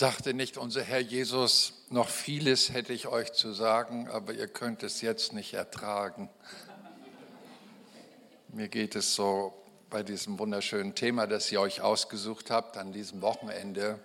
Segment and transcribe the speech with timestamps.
[0.00, 4.82] Sagte nicht unser Herr Jesus, noch vieles hätte ich euch zu sagen, aber ihr könnt
[4.82, 6.30] es jetzt nicht ertragen.
[8.48, 9.52] Mir geht es so
[9.90, 14.02] bei diesem wunderschönen Thema, das ihr euch ausgesucht habt an diesem Wochenende.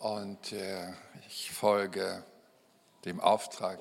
[0.00, 0.92] Und äh,
[1.28, 2.24] ich folge
[3.04, 3.78] dem Auftrag,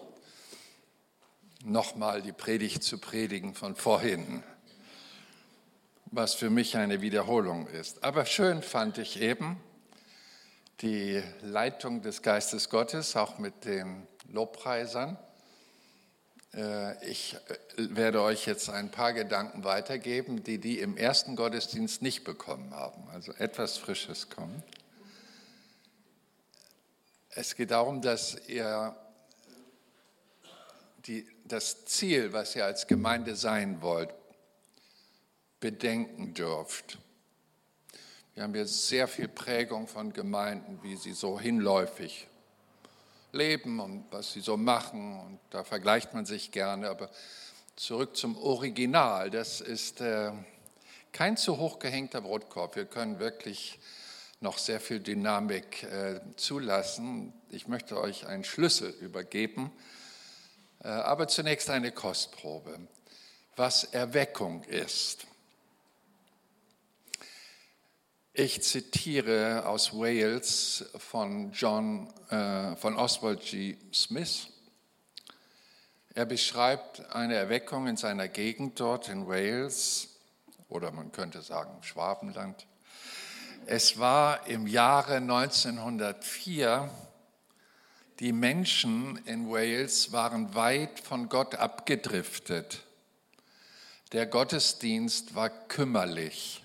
[1.66, 4.44] nochmal die Predigt zu predigen von vorhin,
[6.12, 8.04] was für mich eine Wiederholung ist.
[8.04, 9.60] Aber schön fand ich eben,
[10.82, 15.18] die Leitung des Geistes Gottes, auch mit den Lobpreisern.
[16.54, 22.02] Äh, ich äh, werde euch jetzt ein paar Gedanken weitergeben, die die im ersten Gottesdienst
[22.02, 23.08] nicht bekommen haben.
[23.10, 24.64] Also etwas Frisches kommt.
[27.30, 28.96] Es geht darum, dass ihr
[31.06, 34.10] die, das Ziel, was ihr als Gemeinde sein wollt,
[35.60, 36.98] bedenken dürft.
[38.34, 42.28] Wir haben hier sehr viel Prägung von Gemeinden, wie sie so hinläufig
[43.34, 45.20] leben und was sie so machen.
[45.20, 46.90] Und da vergleicht man sich gerne.
[46.90, 47.10] Aber
[47.76, 49.30] zurück zum Original.
[49.30, 50.32] Das ist äh,
[51.12, 52.78] kein zu hoch gehängter Brotkorb.
[52.78, 53.80] Wir können wirklich
[54.40, 57.34] noch sehr viel Dynamik äh, zulassen.
[57.50, 59.74] Ich möchte euch einen Schlüssel übergeben.
[60.84, 62.80] Äh, aber zunächst eine Kostprobe.
[63.58, 65.28] Was Erweckung ist.
[68.34, 73.76] Ich zitiere aus Wales von John, äh, von Oswald G.
[73.94, 74.48] Smith.
[76.14, 80.16] Er beschreibt eine Erweckung in seiner Gegend dort in Wales
[80.70, 82.68] oder man könnte sagen Schwabenland.
[83.66, 86.90] Es war im Jahre 1904.
[88.22, 92.84] Die Menschen in Wales waren weit von Gott abgedriftet.
[94.14, 96.61] Der Gottesdienst war kümmerlich.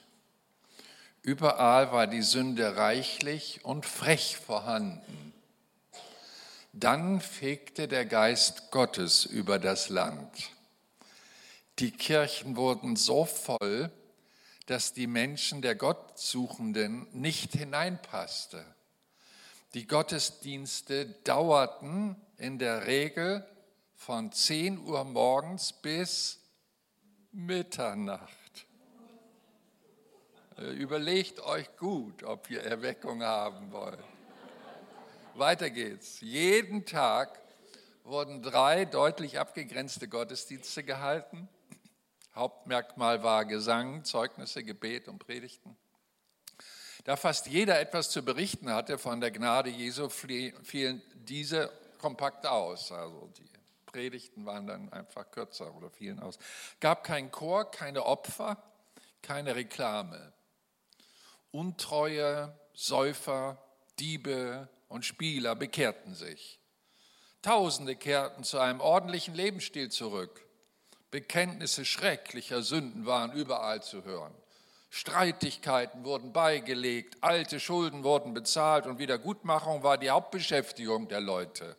[1.27, 5.33] Überall war die Sünde reichlich und frech vorhanden.
[6.73, 10.31] Dann fegte der Geist Gottes über das Land.
[11.81, 13.91] Die Kirchen wurden so voll,
[14.67, 18.65] dass die Menschen der Gottsuchenden nicht hineinpasste.
[19.75, 23.45] Die Gottesdienste dauerten in der Regel
[23.97, 26.39] von 10 Uhr morgens bis
[27.33, 28.36] Mitternacht.
[30.59, 33.99] Äh, überlegt euch gut, ob ihr Erweckung haben wollt.
[35.35, 36.21] Weiter geht's.
[36.21, 37.39] Jeden Tag
[38.05, 41.49] wurden drei deutlich abgegrenzte Gottesdienste gehalten.
[42.35, 45.77] Hauptmerkmal war Gesang, Zeugnisse, Gebet und Predigten.
[47.05, 52.91] Da fast jeder etwas zu berichten hatte von der Gnade Jesu, fielen diese kompakt aus.
[52.93, 53.49] Also die
[53.85, 56.39] Predigten waren dann einfach kürzer oder fielen aus.
[56.81, 58.63] Gab keinen Chor, keine Opfer,
[59.23, 60.33] keine Reklame.
[61.57, 63.57] Untreue, Säufer,
[63.99, 66.61] Diebe und Spieler bekehrten sich.
[67.41, 70.47] Tausende kehrten zu einem ordentlichen Lebensstil zurück.
[71.11, 74.35] Bekenntnisse schrecklicher Sünden waren überall zu hören.
[74.91, 81.75] Streitigkeiten wurden beigelegt, alte Schulden wurden bezahlt und Wiedergutmachung war die Hauptbeschäftigung der Leute.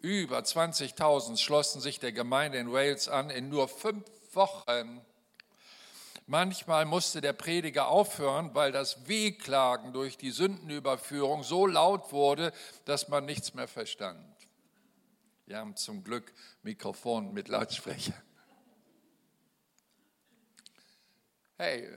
[0.00, 5.00] Über 20.000 schlossen sich der Gemeinde in Wales an in nur fünf Wochen.
[6.26, 12.52] Manchmal musste der Prediger aufhören, weil das Wehklagen durch die Sündenüberführung so laut wurde,
[12.86, 14.34] dass man nichts mehr verstand.
[15.44, 16.32] Wir haben zum Glück
[16.62, 18.14] Mikrofon mit Lautsprecher.
[21.58, 21.94] Hey,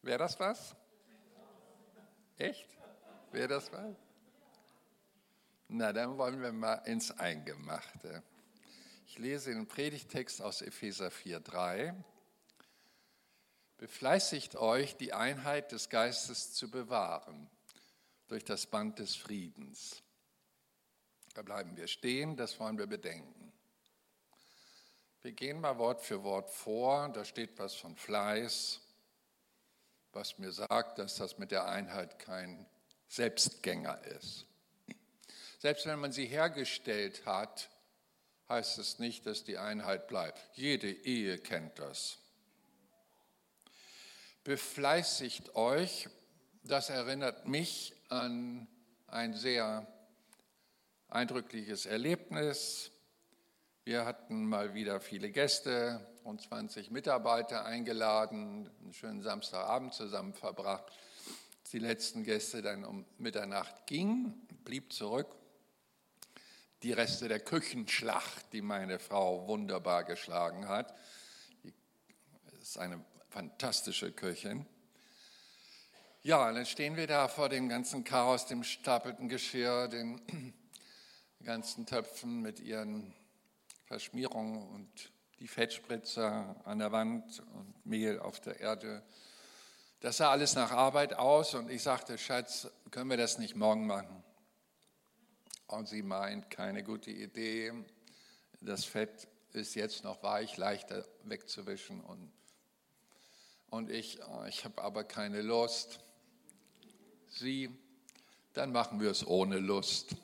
[0.00, 0.74] wäre das was?
[2.38, 2.66] Echt?
[3.30, 3.94] Wäre das was?
[5.68, 8.22] Na, dann wollen wir mal ins Eingemachte.
[9.06, 11.94] Ich lese den Predigtext aus Epheser 4,3.
[13.80, 17.48] Befleißigt euch, die Einheit des Geistes zu bewahren
[18.28, 20.02] durch das Band des Friedens.
[21.32, 23.54] Da bleiben wir stehen, das wollen wir bedenken.
[25.22, 27.08] Wir gehen mal Wort für Wort vor.
[27.08, 28.82] Da steht was von Fleiß,
[30.12, 32.66] was mir sagt, dass das mit der Einheit kein
[33.08, 34.44] Selbstgänger ist.
[35.58, 37.70] Selbst wenn man sie hergestellt hat,
[38.50, 40.38] heißt es nicht, dass die Einheit bleibt.
[40.52, 42.19] Jede Ehe kennt das
[44.50, 46.08] befleißigt euch.
[46.64, 48.66] Das erinnert mich an
[49.06, 49.86] ein sehr
[51.08, 52.90] eindrückliches Erlebnis.
[53.84, 60.92] Wir hatten mal wieder viele Gäste, rund 20 Mitarbeiter eingeladen, einen schönen Samstagabend zusammen verbracht.
[61.70, 65.28] die letzten Gäste dann um Mitternacht gingen, blieb zurück.
[66.82, 70.92] Die Reste der Küchenschlacht, die meine Frau wunderbar geschlagen hat.
[72.50, 74.66] Das ist eine fantastische Köchin.
[76.22, 80.20] Ja, dann stehen wir da vor dem ganzen Chaos, dem stapelten Geschirr, den
[81.44, 83.14] ganzen Töpfen mit ihren
[83.86, 89.02] Verschmierungen und die Fettspritzer an der Wand und Mehl auf der Erde.
[90.00, 93.86] Das sah alles nach Arbeit aus und ich sagte, Schatz, können wir das nicht morgen
[93.86, 94.22] machen?
[95.68, 97.72] Und sie meint, keine gute Idee.
[98.60, 102.00] Das Fett ist jetzt noch weich, leichter wegzuwischen.
[102.00, 102.30] Und,
[103.70, 106.00] und ich, oh, ich habe aber keine Lust.
[107.28, 107.70] Sie,
[108.52, 110.16] dann machen wir es ohne Lust.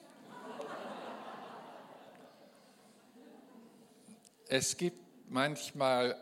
[4.48, 4.98] Es gibt
[5.28, 6.16] manchmal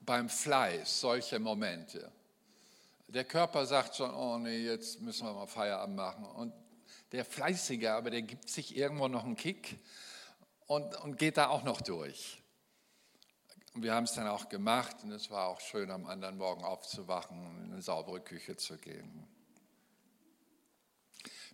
[0.00, 2.10] beim Fleiß solche Momente.
[3.08, 6.24] Der Körper sagt schon, oh nee, jetzt müssen wir mal Feierabend machen.
[6.24, 6.52] Und
[7.12, 9.78] der Fleißige, aber der gibt sich irgendwo noch einen Kick
[10.66, 12.42] und, und geht da auch noch durch.
[13.76, 16.64] Und wir haben es dann auch gemacht und es war auch schön, am anderen Morgen
[16.64, 19.28] aufzuwachen und in eine saubere Küche zu gehen.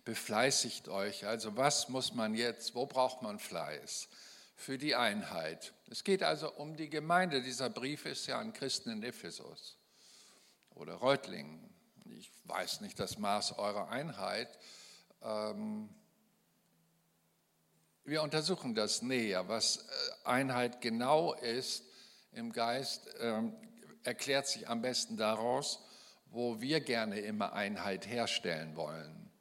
[0.05, 1.25] Befleißigt euch.
[1.25, 4.07] Also was muss man jetzt, wo braucht man Fleiß?
[4.55, 5.73] Für die Einheit.
[5.91, 7.41] Es geht also um die Gemeinde.
[7.41, 9.77] Dieser Brief ist ja an Christen in Ephesus
[10.75, 11.75] oder Reutlingen.
[12.05, 14.47] Ich weiß nicht das Maß eurer Einheit.
[15.21, 15.89] Ähm,
[18.05, 19.49] wir untersuchen das näher.
[19.49, 19.81] Was äh,
[20.23, 21.83] Einheit genau ist
[22.35, 23.53] im Geist, ähm,
[24.03, 25.79] erklärt sich am besten daraus,
[26.27, 29.31] wo wir gerne immer Einheit herstellen wollen.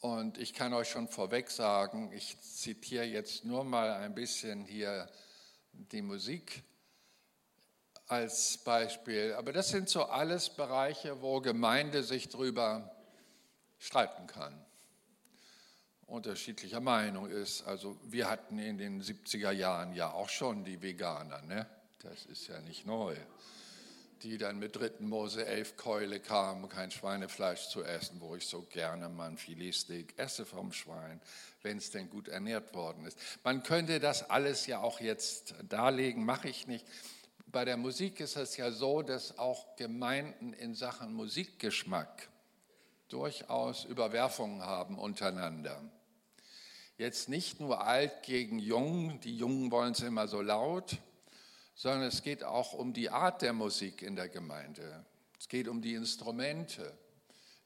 [0.00, 5.08] Und ich kann euch schon vorweg sagen, ich zitiere jetzt nur mal ein bisschen hier
[5.72, 6.62] die Musik
[8.06, 9.34] als Beispiel.
[9.34, 12.94] Aber das sind so alles Bereiche, wo Gemeinde sich drüber
[13.78, 14.65] streiten kann,
[16.06, 17.66] unterschiedlicher Meinung ist.
[17.66, 21.66] Also wir hatten in den 70er Jahren ja auch schon die Veganer, ne?
[21.98, 23.16] das ist ja nicht neu,
[24.22, 25.00] die dann mit 3.
[25.00, 30.14] Mose 11 Keule kamen, kein Schweinefleisch zu essen, wo ich so gerne mal ein Filetsteak
[30.16, 31.20] esse vom Schwein,
[31.62, 33.18] wenn es denn gut ernährt worden ist.
[33.42, 36.86] Man könnte das alles ja auch jetzt darlegen, mache ich nicht.
[37.46, 42.28] Bei der Musik ist es ja so, dass auch Gemeinden in Sachen Musikgeschmack
[43.08, 45.80] durchaus Überwerfungen haben untereinander.
[46.98, 50.96] Jetzt nicht nur alt gegen jung, die Jungen wollen es immer so laut,
[51.74, 55.04] sondern es geht auch um die Art der Musik in der Gemeinde.
[55.38, 56.96] Es geht um die Instrumente.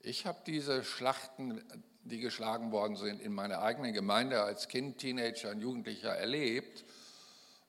[0.01, 1.63] Ich habe diese Schlachten,
[2.03, 6.85] die geschlagen worden sind, in meiner eigenen Gemeinde als Kind, Teenager und Jugendlicher erlebt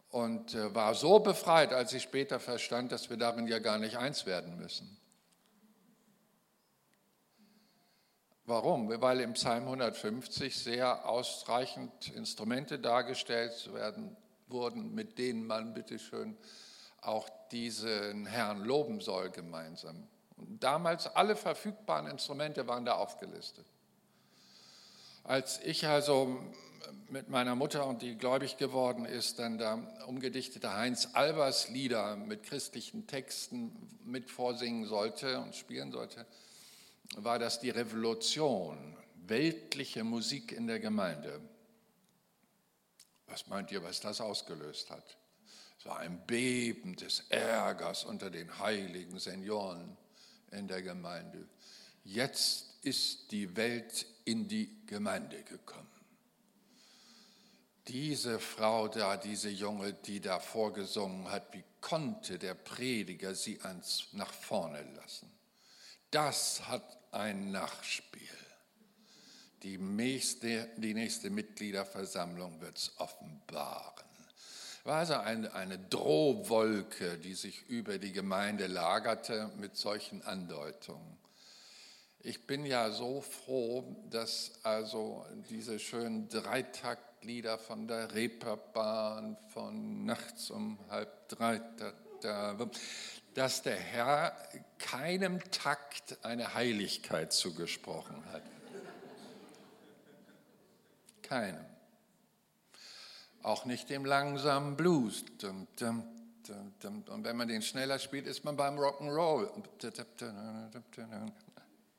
[0.10, 3.98] und äh, war so befreit, als ich später verstand, dass wir darin ja gar nicht
[3.98, 4.98] eins werden müssen.
[8.52, 8.90] Warum?
[9.00, 14.18] Weil im Psalm 150 sehr ausreichend Instrumente dargestellt werden,
[14.50, 16.36] wurden, mit denen man bitteschön
[17.00, 20.06] auch diesen Herrn loben soll gemeinsam.
[20.36, 23.66] Und damals alle verfügbaren Instrumente waren da aufgelistet.
[25.24, 26.38] Als ich also
[27.08, 29.76] mit meiner Mutter und die gläubig geworden ist, dann da
[30.08, 33.72] umgedichtete Heinz Albers Lieder mit christlichen Texten
[34.04, 36.26] mit vorsingen sollte und spielen sollte,
[37.18, 38.96] war das die Revolution,
[39.28, 41.42] weltliche Musik in der Gemeinde.
[43.28, 45.18] Was meint ihr, was das ausgelöst hat?
[45.78, 49.98] Es war ein Beben des Ärgers unter den heiligen Senioren
[50.52, 51.48] in der Gemeinde.
[52.04, 55.88] Jetzt ist die Welt in die Gemeinde gekommen.
[57.88, 64.08] Diese Frau da, diese Junge, die da vorgesungen hat, wie konnte der Prediger sie ans,
[64.12, 65.32] nach vorne lassen?
[66.12, 68.22] Das hat ein Nachspiel.
[69.64, 74.06] Die nächste, die nächste Mitgliederversammlung wird es offenbaren.
[74.84, 81.18] War also eine, eine Drohwolke, die sich über die Gemeinde lagerte mit solchen Andeutungen.
[82.24, 90.50] Ich bin ja so froh, dass also diese schönen Dreitaktlieder von der Reeperbahn, von nachts
[90.50, 91.62] um halb drei,
[93.34, 94.36] dass der Herr
[94.78, 98.44] keinem Takt eine Heiligkeit zugesprochen hat.
[101.22, 101.66] Keinem.
[103.42, 105.24] Auch nicht dem langsamen Blues.
[105.42, 105.68] Und
[107.24, 109.50] wenn man den schneller spielt, ist man beim Rock'n'Roll.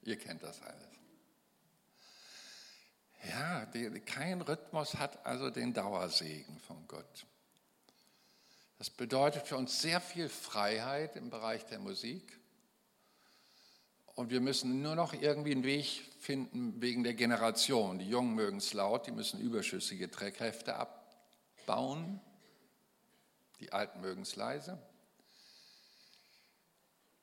[0.02, 0.76] Ihr kennt das alles.
[3.30, 3.64] Ja,
[4.04, 7.24] kein Rhythmus hat also den Dauersegen von Gott.
[8.82, 12.40] Das bedeutet für uns sehr viel Freiheit im Bereich der Musik.
[14.16, 18.00] Und wir müssen nur noch irgendwie einen Weg finden wegen der Generation.
[18.00, 22.20] Die Jungen mögen es laut, die müssen überschüssige Kräfte abbauen.
[23.60, 24.82] Die Alten mögen es leise.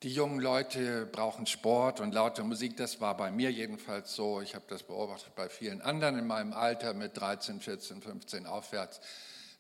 [0.04, 2.78] Die jungen Leute brauchen Sport und laute Musik.
[2.78, 4.40] Das war bei mir jedenfalls so.
[4.40, 9.02] Ich habe das beobachtet bei vielen anderen in meinem Alter mit 13, 14, 15 aufwärts,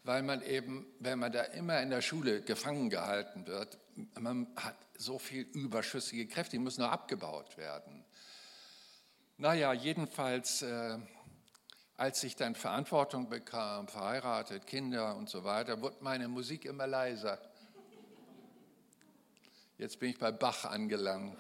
[0.03, 3.77] weil man eben, wenn man da immer in der Schule gefangen gehalten wird,
[4.19, 8.05] man hat so viel überschüssige Kräfte, die müssen nur abgebaut werden.
[9.37, 10.97] Naja, jedenfalls, äh,
[11.95, 17.39] als ich dann Verantwortung bekam, verheiratet, Kinder und so weiter, wurde meine Musik immer leiser.
[19.77, 21.37] Jetzt bin ich bei Bach angelangt.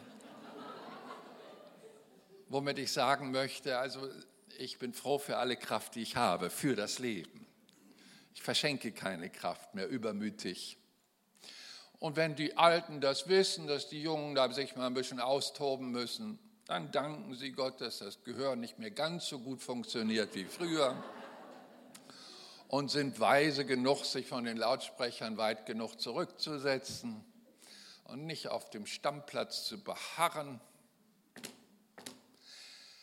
[2.47, 4.09] Womit ich sagen möchte, also
[4.57, 7.48] ich bin froh für alle Kraft, die ich habe, für das Leben.
[8.39, 10.77] Ich verschenke keine Kraft mehr übermütig.
[11.99, 15.91] Und wenn die Alten das wissen, dass die Jungen da sich mal ein bisschen austoben
[15.91, 20.45] müssen, dann danken sie Gott, dass das Gehör nicht mehr ganz so gut funktioniert wie
[20.45, 20.95] früher
[22.69, 27.21] und sind weise genug, sich von den Lautsprechern weit genug zurückzusetzen
[28.05, 30.61] und nicht auf dem Stammplatz zu beharren.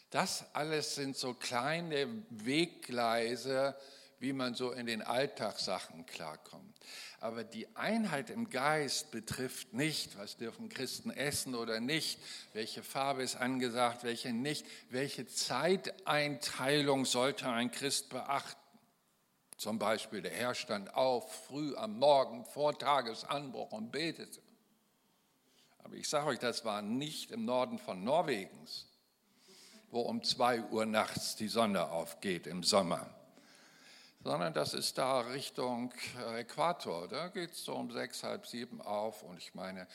[0.08, 3.76] Das alles sind so kleine Weggleise,
[4.18, 6.76] wie man so in den Alltagssachen klarkommt.
[7.20, 12.20] Aber die Einheit im Geist betrifft nicht, was dürfen Christen essen oder nicht,
[12.52, 18.60] welche Farbe ist angesagt, welche nicht, welche Zeiteinteilung sollte ein Christ beachten.
[19.56, 24.40] Zum Beispiel der Herr stand auf, früh am Morgen vor Tagesanbruch und betete.
[25.78, 28.86] Aber ich sage euch, das war nicht im Norden von Norwegens,
[29.90, 33.08] wo um zwei Uhr nachts die Sonne aufgeht im Sommer,
[34.26, 35.94] sondern das ist da Richtung
[36.36, 37.06] Äquator.
[37.06, 39.86] Da geht es so um sechs, halb sieben auf und ich meine,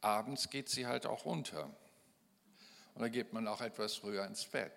[0.00, 1.64] abends geht sie halt auch runter.
[2.94, 4.72] Und dann geht man auch etwas früher ins Bett.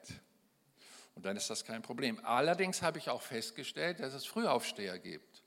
[1.13, 2.19] Und dann ist das kein Problem.
[2.23, 5.43] Allerdings habe ich auch festgestellt, dass es Frühaufsteher gibt.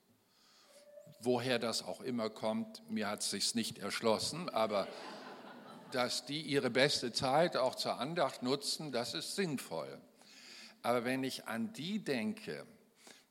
[1.19, 4.87] Woher das auch immer kommt, mir hat es sich nicht erschlossen, aber
[5.91, 9.99] dass die ihre beste Zeit auch zur Andacht nutzen, das ist sinnvoll.
[10.81, 12.65] Aber wenn ich an die denke,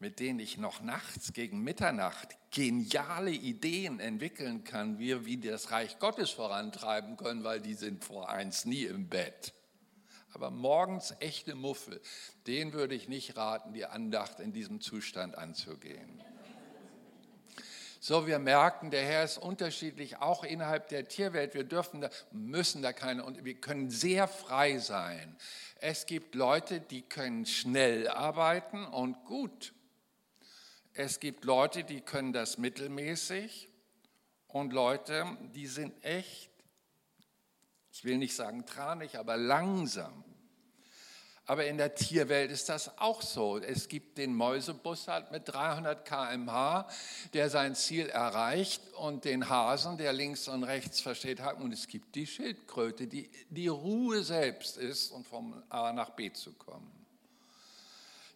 [0.01, 5.99] mit denen ich noch nachts gegen Mitternacht geniale Ideen entwickeln kann, wie wir das Reich
[5.99, 9.53] Gottes vorantreiben können, weil die sind vor eins nie im Bett.
[10.33, 12.01] Aber morgens echte Muffel,
[12.47, 16.23] den würde ich nicht raten, die Andacht in diesem Zustand anzugehen.
[18.01, 21.55] So, wir merken, der Herr ist unterschiedlich, auch innerhalb der Tierwelt.
[21.55, 25.37] Wir dürfen da, müssen da keine, und wir können sehr frei sein.
[25.81, 29.73] Es gibt Leute, die können schnell arbeiten und gut.
[31.01, 33.69] Es gibt Leute, die können das mittelmäßig
[34.49, 35.25] und Leute,
[35.55, 36.51] die sind echt,
[37.93, 40.25] ich will nicht sagen tranig, aber langsam.
[41.45, 43.59] Aber in der Tierwelt ist das auch so.
[43.59, 46.89] Es gibt den Mäusebussard mit 300 km/h,
[47.33, 51.61] der sein Ziel erreicht, und den Hasen, der links und rechts versteht hat.
[51.61, 56.33] Und es gibt die Schildkröte, die die Ruhe selbst ist, um vom A nach B
[56.33, 56.98] zu kommen.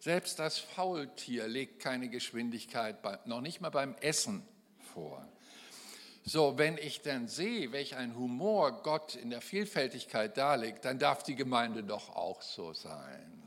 [0.03, 4.45] Selbst das Faultier legt keine Geschwindigkeit, noch nicht mal beim Essen
[4.93, 5.25] vor.
[6.25, 11.23] So, wenn ich dann sehe, welch ein Humor Gott in der Vielfältigkeit darlegt, dann darf
[11.23, 13.41] die Gemeinde doch auch so sein.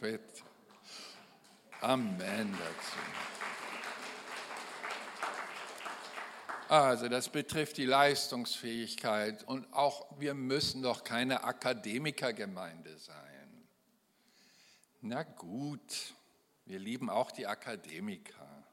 [0.00, 0.20] Fit.
[1.80, 2.98] Amen dazu.
[6.68, 13.29] Also das betrifft die Leistungsfähigkeit und auch wir müssen doch keine Akademikergemeinde sein.
[15.02, 16.14] Na gut,
[16.66, 18.64] wir lieben auch die Akademiker.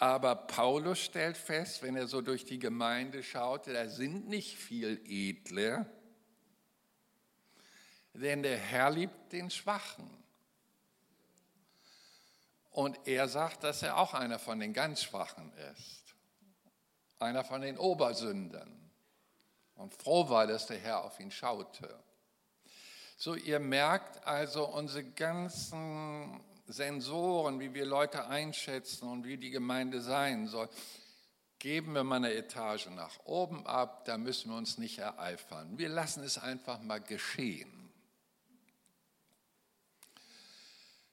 [0.00, 5.00] Aber Paulus stellt fest, wenn er so durch die Gemeinde schaut, da sind nicht viel
[5.04, 5.86] Edle,
[8.12, 10.10] denn der Herr liebt den Schwachen.
[12.70, 16.14] Und er sagt, dass er auch einer von den ganz Schwachen ist,
[17.18, 18.90] einer von den Obersündern.
[19.74, 22.02] Und froh war, dass der Herr auf ihn schaute.
[23.20, 30.00] So, ihr merkt also, unsere ganzen Sensoren, wie wir Leute einschätzen und wie die Gemeinde
[30.00, 30.68] sein soll,
[31.58, 35.76] geben wir mal eine Etage nach oben ab, da müssen wir uns nicht ereifern.
[35.78, 37.90] Wir lassen es einfach mal geschehen.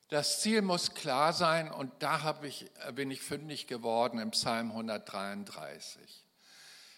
[0.09, 6.24] Das Ziel muss klar sein und da ich, bin ich fündig geworden im Psalm 133.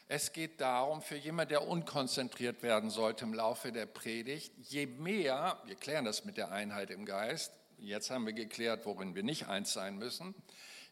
[0.09, 5.61] Es geht darum, für jemanden, der unkonzentriert werden sollte im Laufe der Predigt, je mehr,
[5.65, 9.47] wir klären das mit der Einheit im Geist, jetzt haben wir geklärt, worin wir nicht
[9.47, 10.33] eins sein müssen,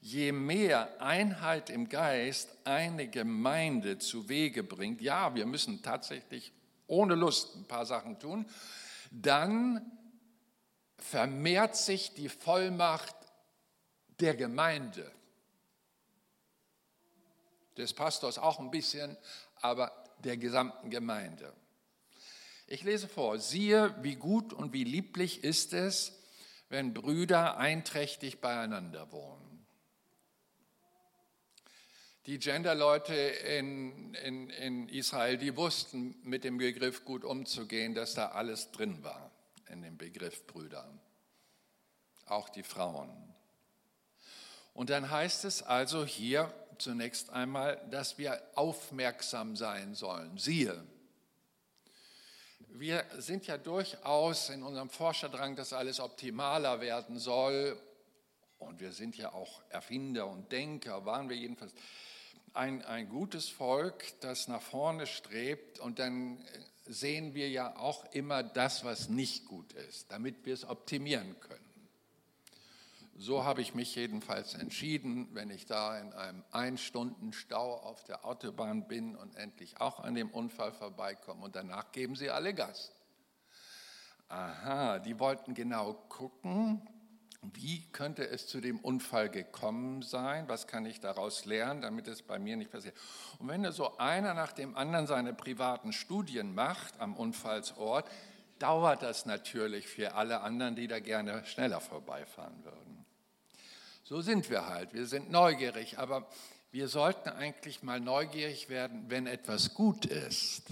[0.01, 6.51] je mehr Einheit im Geist eine Gemeinde zu Wege bringt, ja, wir müssen tatsächlich
[6.87, 8.45] ohne Lust ein paar Sachen tun,
[9.11, 9.93] dann
[10.97, 13.15] vermehrt sich die Vollmacht
[14.19, 15.09] der Gemeinde.
[17.77, 19.17] Des Pastors auch ein bisschen,
[19.61, 19.91] aber
[20.23, 21.53] der gesamten Gemeinde.
[22.67, 26.13] Ich lese vor, siehe, wie gut und wie lieblich ist es,
[26.69, 29.65] wenn Brüder einträchtig beieinander wohnen.
[32.25, 38.29] Die Genderleute in, in, in Israel, die wussten mit dem Begriff gut umzugehen, dass da
[38.29, 39.31] alles drin war
[39.69, 40.89] in dem Begriff Brüder,
[42.25, 43.11] auch die Frauen.
[44.73, 50.37] Und dann heißt es also hier zunächst einmal, dass wir aufmerksam sein sollen.
[50.37, 50.83] Siehe,
[52.69, 57.81] wir sind ja durchaus in unserem Forscherdrang, dass alles optimaler werden soll.
[58.57, 61.73] Und wir sind ja auch Erfinder und Denker, waren wir jedenfalls.
[62.53, 66.41] Ein, ein gutes Volk, das nach vorne strebt und dann
[66.85, 71.64] sehen wir ja auch immer das, was nicht gut ist, damit wir es optimieren können.
[73.17, 78.89] So habe ich mich jedenfalls entschieden, wenn ich da in einem Ein-Stunden-Stau auf der Autobahn
[78.89, 82.91] bin und endlich auch an dem Unfall vorbeikomme und danach geben sie alle Gas.
[84.27, 86.85] Aha, die wollten genau gucken,
[87.53, 92.21] wie könnte es zu dem Unfall gekommen sein, was kann ich daraus lernen, damit es
[92.21, 92.97] bei mir nicht passiert.
[93.39, 98.09] Und wenn so einer nach dem anderen seine privaten Studien macht am Unfallsort,
[98.59, 102.84] dauert das natürlich für alle anderen, die da gerne schneller vorbeifahren würden.
[104.07, 104.93] So sind wir halt.
[104.93, 106.27] Wir sind neugierig, aber
[106.69, 110.67] wir sollten eigentlich mal neugierig werden, wenn etwas gut ist.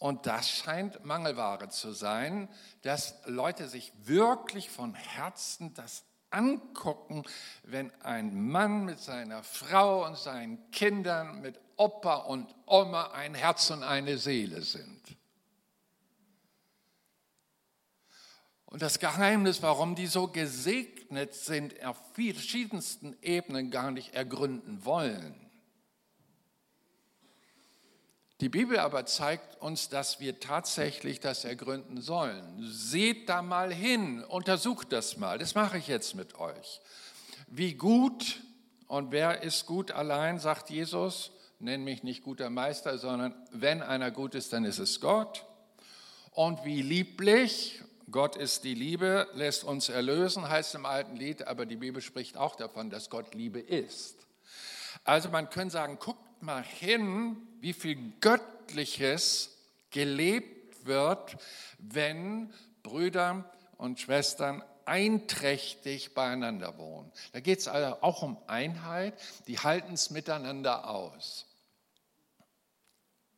[0.00, 2.48] Und das scheint Mangelware zu sein,
[2.82, 7.22] dass Leute sich wirklich von Herzen das angucken,
[7.62, 13.70] wenn ein Mann mit seiner Frau und seinen Kindern, mit Opa und Oma ein Herz
[13.70, 15.19] und eine Seele sind.
[18.70, 25.34] Und das Geheimnis, warum die so gesegnet sind, auf verschiedensten Ebenen gar nicht ergründen wollen.
[28.40, 32.58] Die Bibel aber zeigt uns, dass wir tatsächlich das ergründen sollen.
[32.62, 35.36] Seht da mal hin, untersucht das mal.
[35.36, 36.80] Das mache ich jetzt mit euch.
[37.48, 38.40] Wie gut
[38.86, 41.32] und wer ist gut allein, sagt Jesus.
[41.58, 45.44] Nenn mich nicht guter Meister, sondern wenn einer gut ist, dann ist es Gott.
[46.30, 51.66] Und wie lieblich Gott ist die Liebe, lässt uns erlösen, heißt im alten Lied, aber
[51.66, 54.26] die Bibel spricht auch davon, dass Gott Liebe ist.
[55.04, 59.56] Also man könnte sagen, guckt mal hin, wie viel Göttliches
[59.90, 61.36] gelebt wird,
[61.78, 67.12] wenn Brüder und Schwestern einträchtig beieinander wohnen.
[67.32, 69.14] Da geht es also auch um Einheit,
[69.46, 71.46] die halten es miteinander aus.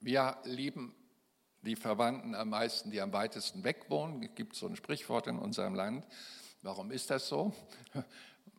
[0.00, 0.94] Wir lieben
[1.62, 4.22] die Verwandten am meisten, die am weitesten weg wohnen.
[4.22, 6.06] Es gibt so ein Sprichwort in unserem Land.
[6.62, 7.52] Warum ist das so?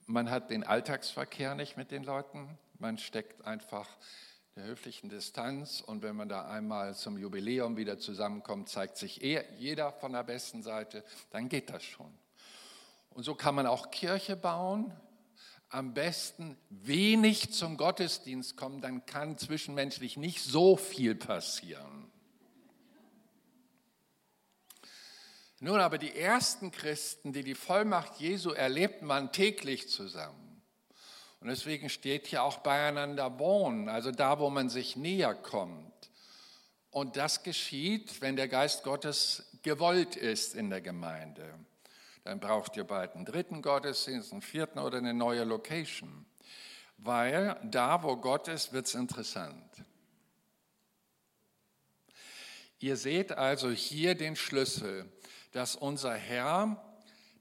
[0.06, 2.58] Man hat den Alltagsverkehr nicht mit den Leuten.
[2.80, 3.88] Man steckt einfach
[4.56, 9.92] der höflichen Distanz und wenn man da einmal zum Jubiläum wieder zusammenkommt, zeigt sich jeder
[9.94, 12.13] von der besten Seite, dann geht das schon.
[13.10, 14.94] Und so kann man auch Kirche bauen.
[15.70, 22.03] Am besten wenig zum Gottesdienst kommen, dann kann zwischenmenschlich nicht so viel passieren.
[25.63, 30.62] Nun aber die ersten Christen, die die Vollmacht Jesu erlebten, waren täglich zusammen.
[31.39, 36.10] Und deswegen steht hier auch beieinander wohnen, also da, wo man sich näher kommt.
[36.91, 41.58] Und das geschieht, wenn der Geist Gottes gewollt ist in der Gemeinde.
[42.26, 46.26] Dann braucht ihr bald einen dritten Gottesdienst, einen vierten oder eine neue Location.
[46.97, 49.71] Weil da, wo Gott ist, wird es interessant.
[52.80, 55.10] Ihr seht also hier den Schlüssel
[55.54, 56.78] dass unser Herr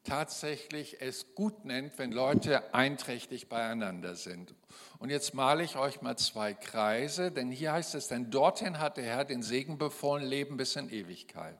[0.05, 4.55] tatsächlich es gut nennt, wenn Leute einträchtig beieinander sind.
[4.99, 8.97] Und jetzt male ich euch mal zwei Kreise, denn hier heißt es, denn dorthin hat
[8.97, 11.59] der Herr den Segen befohlen, Leben bis in Ewigkeit.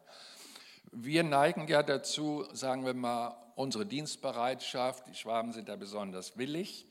[0.91, 6.87] Wir neigen ja dazu, sagen wir mal, unsere Dienstbereitschaft, die Schwaben sind da besonders willig,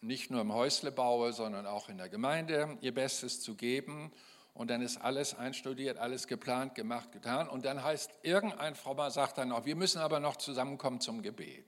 [0.00, 4.12] nicht nur im Häuslebau, sondern auch in der Gemeinde ihr Bestes zu geben
[4.56, 7.48] und dann ist alles einstudiert, alles geplant, gemacht, getan.
[7.48, 11.66] Und dann heißt, irgendein Frommer sagt dann noch, wir müssen aber noch zusammenkommen zum Gebet.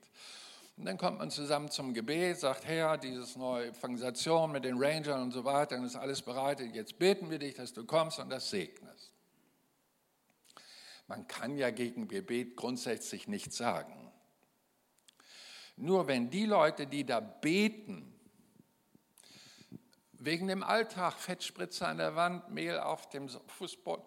[0.75, 5.21] Und dann kommt man zusammen zum Gebet, sagt, Herr, diese neue Evangelisation mit den Rangern
[5.21, 6.73] und so weiter, dann ist alles bereitet.
[6.73, 9.11] Jetzt beten wir dich, dass du kommst und das segnest.
[11.07, 14.11] Man kann ja gegen Gebet grundsätzlich nichts sagen.
[15.75, 18.08] Nur wenn die Leute, die da beten,
[20.19, 24.05] wegen dem Alltag, Fettspritze an der Wand, Mehl auf dem Fußboden,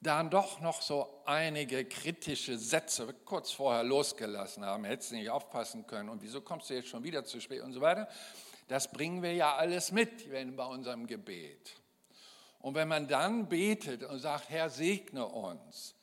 [0.00, 6.08] dann doch noch so einige kritische Sätze kurz vorher losgelassen haben, hättest nicht aufpassen können
[6.08, 8.08] und wieso kommst du jetzt schon wieder zu spät und so weiter.
[8.68, 11.72] Das bringen wir ja alles mit wenn bei unserem Gebet.
[12.60, 15.95] Und wenn man dann betet und sagt, Herr, segne uns,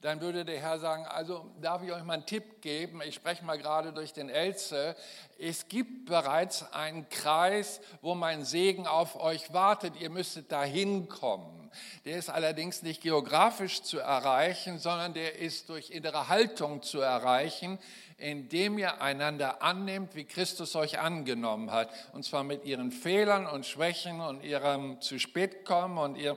[0.00, 3.44] dann würde der Herr sagen, also darf ich euch mal einen Tipp geben, ich spreche
[3.44, 4.94] mal gerade durch den Elze,
[5.38, 11.70] es gibt bereits einen Kreis, wo mein Segen auf euch wartet, ihr müsstet da hinkommen.
[12.04, 17.78] Der ist allerdings nicht geografisch zu erreichen, sondern der ist durch innere Haltung zu erreichen,
[18.16, 21.90] indem ihr einander annehmt, wie Christus euch angenommen hat.
[22.12, 26.36] Und zwar mit ihren Fehlern und Schwächen und ihrem zu spät kommen und ihrem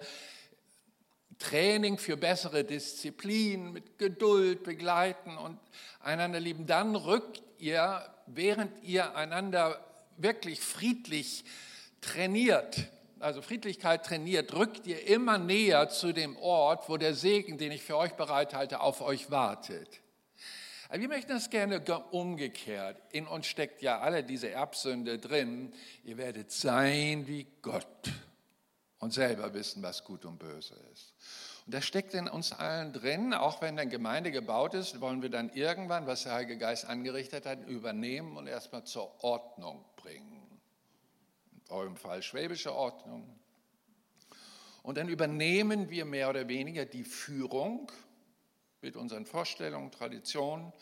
[1.41, 5.59] Training für bessere Disziplin, mit Geduld begleiten und
[5.99, 6.67] einander lieben.
[6.67, 9.83] Dann rückt ihr, während ihr einander
[10.17, 11.43] wirklich friedlich
[11.99, 12.87] trainiert,
[13.19, 17.83] also Friedlichkeit trainiert, rückt ihr immer näher zu dem Ort, wo der Segen, den ich
[17.83, 20.01] für euch bereithalte, auf euch wartet.
[20.91, 21.79] Wir möchten das gerne
[22.11, 23.01] umgekehrt.
[23.11, 25.73] In uns steckt ja alle diese Erbsünde drin.
[26.03, 28.11] Ihr werdet sein wie Gott
[29.01, 31.13] und selber wissen, was gut und böse ist.
[31.65, 35.29] Und das steckt in uns allen drin, auch wenn eine Gemeinde gebaut ist, wollen wir
[35.29, 40.59] dann irgendwann, was der Heilige Geist angerichtet hat, übernehmen und erstmal zur Ordnung bringen.
[41.53, 43.39] In eurem Fall schwäbische Ordnung.
[44.83, 47.91] Und dann übernehmen wir mehr oder weniger die Führung
[48.81, 50.73] mit unseren Vorstellungen, Traditionen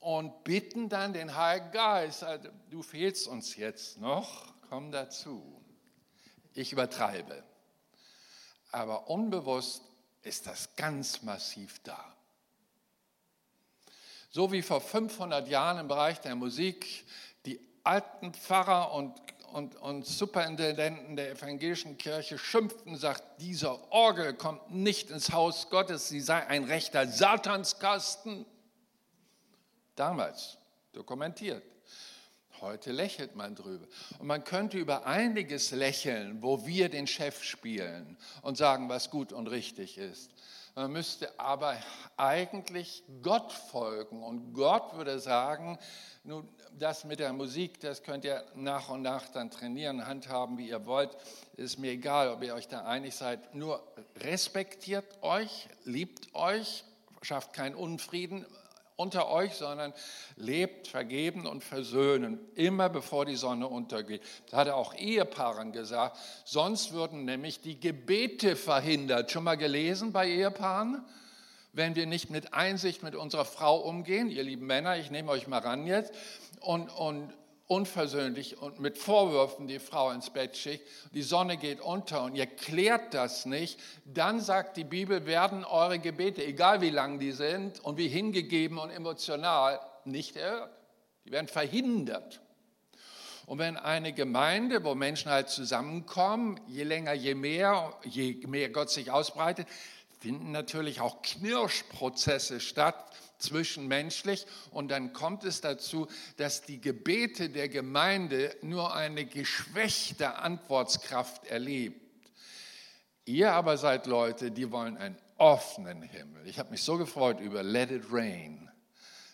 [0.00, 5.62] und bitten dann den Heiligen Geist, also, du fehlst uns jetzt noch, komm dazu.
[6.54, 7.44] Ich übertreibe.
[8.70, 9.82] Aber unbewusst
[10.22, 12.14] ist das ganz massiv da.
[14.30, 17.06] So wie vor 500 Jahren im Bereich der Musik
[17.46, 19.14] die alten Pfarrer und
[19.52, 26.08] und, und Superintendenten der evangelischen Kirche schimpften, sagt, dieser Orgel kommt nicht ins Haus Gottes,
[26.08, 28.44] sie sei ein rechter Satanskasten.
[29.96, 30.58] Damals
[30.92, 31.62] dokumentiert.
[32.60, 33.86] Heute lächelt man drüber.
[34.18, 39.32] Und man könnte über einiges lächeln, wo wir den Chef spielen und sagen, was gut
[39.32, 40.30] und richtig ist.
[40.74, 41.76] Man müsste aber
[42.16, 44.22] eigentlich Gott folgen.
[44.22, 45.78] Und Gott würde sagen,
[46.22, 50.68] nun, das mit der Musik, das könnt ihr nach und nach dann trainieren, handhaben, wie
[50.68, 51.16] ihr wollt.
[51.56, 53.54] Ist mir egal, ob ihr euch da einig seid.
[53.54, 53.82] Nur
[54.20, 56.84] respektiert euch, liebt euch,
[57.22, 58.46] schafft keinen Unfrieden
[58.98, 59.94] unter euch, sondern
[60.34, 64.22] lebt vergeben und versöhnen, immer bevor die Sonne untergeht.
[64.50, 66.18] Das hat er auch Ehepaaren gesagt.
[66.44, 69.30] Sonst würden nämlich die Gebete verhindert.
[69.30, 71.04] Schon mal gelesen bei Ehepaaren?
[71.72, 75.46] Wenn wir nicht mit Einsicht mit unserer Frau umgehen, ihr lieben Männer, ich nehme euch
[75.46, 76.12] mal ran jetzt,
[76.60, 77.32] und, und
[77.68, 82.46] unversöhnlich und mit Vorwürfen die Frau ins Bett schickt, die Sonne geht unter und ihr
[82.46, 87.84] klärt das nicht, dann sagt die Bibel, werden eure Gebete, egal wie lang die sind
[87.84, 90.70] und wie hingegeben und emotional, nicht erhört.
[91.26, 92.40] Die werden verhindert.
[93.44, 98.90] Und wenn eine Gemeinde, wo Menschen halt zusammenkommen, je länger, je mehr, je mehr Gott
[98.90, 99.66] sich ausbreitet,
[100.18, 103.04] finden natürlich auch Knirschprozesse statt,
[103.38, 104.46] zwischenmenschlich.
[104.70, 112.00] Und dann kommt es dazu, dass die Gebete der Gemeinde nur eine geschwächte Antwortkraft erlebt.
[113.24, 116.46] Ihr aber seid Leute, die wollen einen offenen Himmel.
[116.46, 118.68] Ich habe mich so gefreut über Let It Rain.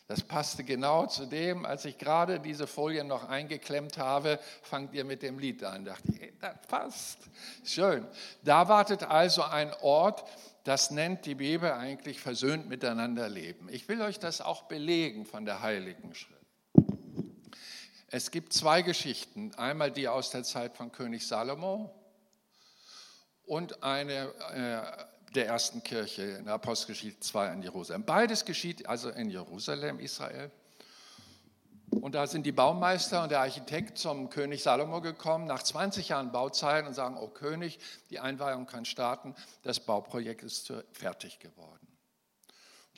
[0.07, 5.05] Das passte genau zu dem, als ich gerade diese Folien noch eingeklemmt habe, fangt ihr
[5.05, 5.87] mit dem Lied an.
[5.87, 7.19] Dachte ich, das passt.
[7.65, 8.07] Schön.
[8.43, 10.25] Da wartet also ein Ort,
[10.65, 13.69] das nennt die Bibel eigentlich versöhnt miteinander leben.
[13.71, 16.35] Ich will euch das auch belegen von der Heiligen Schrift.
[18.09, 19.55] Es gibt zwei Geschichten.
[19.57, 21.95] Einmal die aus der Zeit von König Salomo
[23.45, 28.05] und eine äh, der ersten Kirche in Apostelgeschichte 2 in Jerusalem.
[28.05, 30.51] Beides geschieht also in Jerusalem, Israel.
[32.01, 36.33] Und da sind die Baumeister und der Architekt zum König Salomo gekommen, nach 20 Jahren
[36.33, 37.79] Bauzeit und sagen, oh König,
[38.11, 41.87] die Einweihung kann starten, das Bauprojekt ist fertig geworden.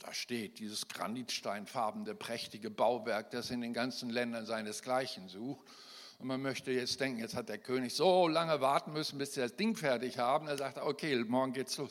[0.01, 5.67] Da steht dieses granitsteinfarbene, prächtige Bauwerk, das in den ganzen Ländern seinesgleichen sucht.
[6.19, 9.41] Und man möchte jetzt denken, jetzt hat der König so lange warten müssen, bis sie
[9.41, 10.49] das Ding fertig haben.
[10.49, 11.91] Er sagt, okay, morgen geht's los.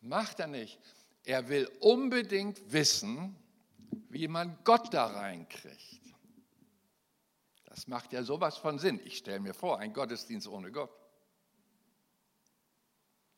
[0.00, 0.78] Macht er nicht.
[1.24, 3.36] Er will unbedingt wissen,
[4.08, 6.07] wie man Gott da reinkriegt.
[7.78, 9.00] Das macht ja sowas von Sinn.
[9.04, 10.90] Ich stelle mir vor, ein Gottesdienst ohne Gott.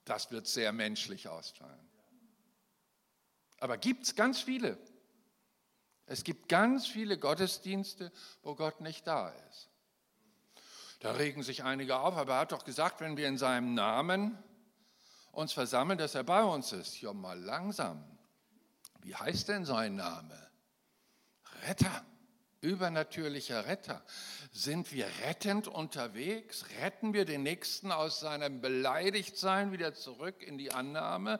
[0.07, 1.87] Das wird sehr menschlich ausfallen.
[3.59, 4.79] Aber gibt es ganz viele.
[6.07, 9.68] Es gibt ganz viele Gottesdienste, wo Gott nicht da ist.
[11.00, 14.42] Da regen sich einige auf, aber er hat doch gesagt, wenn wir in seinem Namen
[15.33, 16.98] uns versammeln, dass er bei uns ist.
[17.03, 18.03] Ja, mal langsam.
[19.03, 20.50] Wie heißt denn sein Name?
[21.66, 22.07] Retter.
[22.61, 24.03] Übernatürlicher Retter.
[24.53, 26.64] Sind wir rettend unterwegs?
[26.83, 31.38] Retten wir den Nächsten aus seinem Beleidigtsein wieder zurück in die Annahme?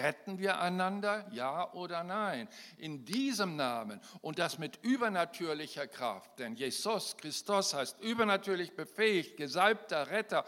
[0.00, 1.26] Retten wir einander?
[1.32, 2.48] Ja oder nein?
[2.78, 10.10] In diesem Namen und das mit übernatürlicher Kraft, denn Jesus Christus heißt übernatürlich befähigt, gesalbter
[10.10, 10.44] Retter.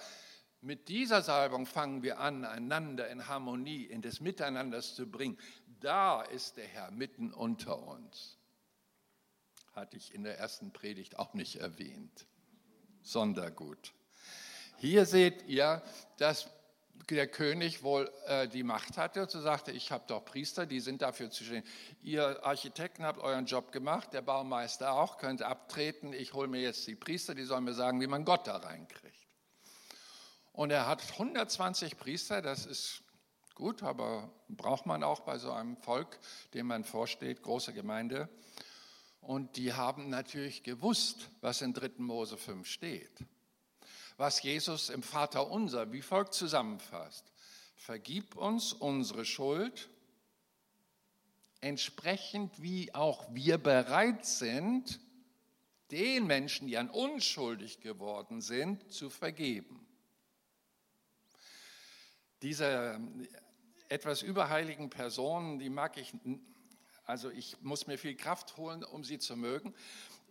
[0.61, 5.37] Mit dieser Salbung fangen wir an, einander in Harmonie, in des Miteinanders zu bringen.
[5.81, 8.39] Da ist der Herr mitten unter uns
[9.75, 12.27] hatte ich in der ersten Predigt auch nicht erwähnt.
[13.03, 13.93] Sondergut.
[14.79, 15.83] Hier seht ihr,
[16.19, 16.49] dass
[17.11, 20.81] der König wohl äh, die Macht hatte und so sagte, ich habe doch Priester, die
[20.81, 21.65] sind dafür zu stehen.
[22.03, 26.87] Ihr Architekten habt euren Job gemacht, der Baumeister auch, könnt abtreten, ich hole mir jetzt
[26.87, 29.27] die Priester, die sollen mir sagen, wie man Gott da reinkriegt.
[30.53, 33.03] Und er hat 120 Priester, das ist
[33.55, 36.19] gut, aber braucht man auch bei so einem Volk,
[36.55, 38.29] dem man vorsteht, große Gemeinde.
[39.27, 41.93] Und die haben natürlich gewusst, was in 3.
[41.99, 43.25] Mose 5 steht.
[44.19, 47.25] Was Jesus im Vater unser wie folgt zusammenfasst.
[47.75, 49.89] Vergib uns unsere Schuld,
[51.61, 55.01] entsprechend wie auch wir bereit sind,
[55.91, 59.87] den Menschen, die an unschuldig geworden sind, zu vergeben.
[62.43, 63.01] Diese
[63.89, 66.13] etwas überheiligen Personen, die mag ich
[67.07, 69.75] also ich muss mir viel Kraft holen, um sie zu mögen,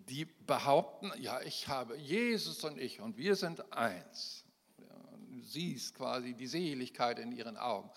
[0.09, 4.43] die behaupten, ja, ich habe Jesus und ich und wir sind eins.
[5.29, 7.89] du siehst quasi die Seligkeit in ihren Augen.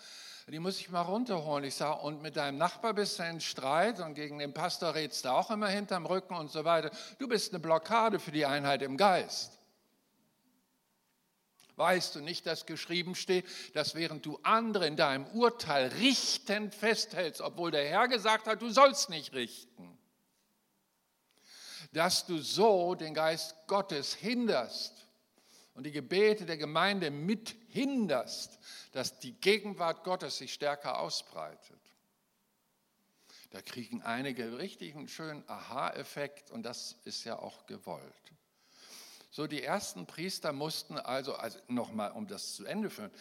[0.49, 1.65] Die muss ich mal runterholen.
[1.65, 5.25] Ich sage, und mit deinem Nachbar bist du in Streit und gegen den Pastor redst
[5.25, 6.89] du auch immer hinterm Rücken und so weiter.
[7.19, 9.56] Du bist eine Blockade für die Einheit im Geist.
[11.77, 17.39] Weißt du nicht, dass geschrieben steht, dass während du andere in deinem Urteil richtend festhältst,
[17.39, 19.95] obwohl der Herr gesagt hat, du sollst nicht richten,
[21.93, 25.07] dass du so den Geist Gottes hinderst
[25.75, 28.57] und die Gebete der Gemeinde mithinderst,
[28.91, 31.79] dass die Gegenwart Gottes sich stärker ausbreitet.
[33.51, 38.33] Da kriegen einige richtig einen schönen Aha-Effekt und das ist ja auch gewollt.
[39.37, 43.11] So, die ersten Priester mussten also, also nochmal, um das zu Ende führen,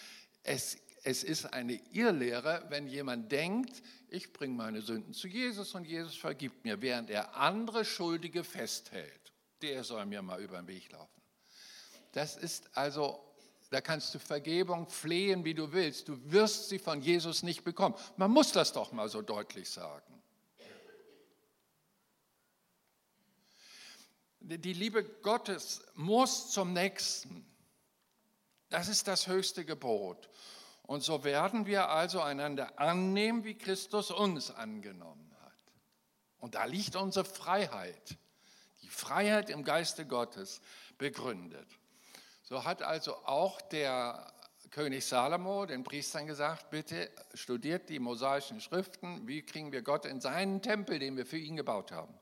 [0.45, 5.85] es, es ist eine Irrlehre, wenn jemand denkt, ich bringe meine Sünden zu Jesus und
[5.85, 9.35] Jesus vergibt mir, während er andere Schuldige festhält.
[9.61, 11.21] Der soll mir mal über den Weg laufen.
[12.13, 13.23] Das ist also,
[13.69, 16.09] da kannst du Vergebung flehen, wie du willst.
[16.09, 17.95] Du wirst sie von Jesus nicht bekommen.
[18.17, 20.16] Man muss das doch mal so deutlich sagen.
[24.49, 27.45] Die Liebe Gottes muss zum Nächsten.
[28.69, 30.29] Das ist das höchste Gebot.
[30.85, 35.53] Und so werden wir also einander annehmen, wie Christus uns angenommen hat.
[36.39, 38.19] Und da liegt unsere Freiheit,
[38.83, 40.61] die Freiheit im Geiste Gottes
[40.97, 41.67] begründet.
[42.45, 44.33] So hat also auch der
[44.71, 50.21] König Salomo den Priestern gesagt, bitte studiert die mosaischen Schriften, wie kriegen wir Gott in
[50.21, 52.17] seinen Tempel, den wir für ihn gebaut haben.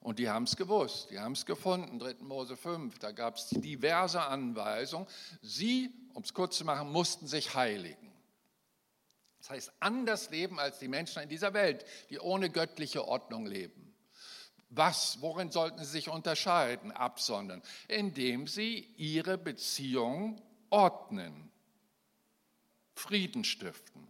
[0.00, 2.16] Und die haben es gewusst, die haben es gefunden, 3.
[2.20, 5.06] Mose 5, da gab es diverse Anweisungen.
[5.42, 8.10] Sie, um es kurz zu machen, mussten sich heiligen.
[9.38, 13.94] Das heißt, anders leben als die Menschen in dieser Welt, die ohne göttliche Ordnung leben.
[14.70, 17.62] Was, worin sollten sie sich unterscheiden, absondern?
[17.88, 21.50] Indem sie ihre Beziehung ordnen,
[22.94, 24.06] Frieden stiften.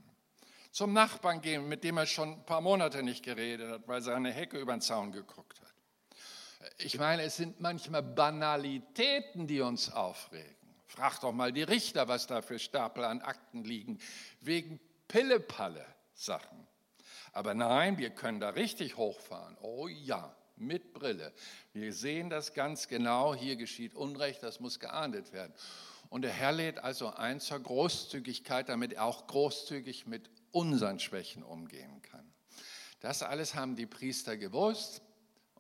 [0.71, 4.33] Zum Nachbarn gehen, mit dem er schon ein paar Monate nicht geredet hat, weil seine
[4.33, 5.70] Hecke über den Zaun geguckt hat.
[6.79, 10.57] Ich meine, es sind manchmal Banalitäten, die uns aufregen.
[10.87, 13.99] Frag doch mal die Richter, was da für Stapel an Akten liegen,
[14.41, 16.67] wegen Pillepalle-Sachen.
[17.33, 19.57] Aber nein, wir können da richtig hochfahren.
[19.63, 21.33] Oh ja, mit Brille.
[21.73, 23.35] Wir sehen das ganz genau.
[23.35, 25.55] Hier geschieht Unrecht, das muss geahndet werden.
[26.09, 31.45] Und der Herr lädt also ein zur Großzügigkeit, damit er auch großzügig mit unseren Schwächen
[31.45, 32.29] umgehen kann.
[32.99, 35.03] Das alles haben die Priester gewusst.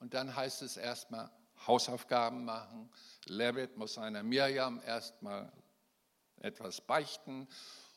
[0.00, 1.30] Und dann heißt es erstmal
[1.66, 2.90] Hausaufgaben machen.
[3.26, 5.52] Levitt muss seiner Mirjam erstmal
[6.40, 7.46] etwas beichten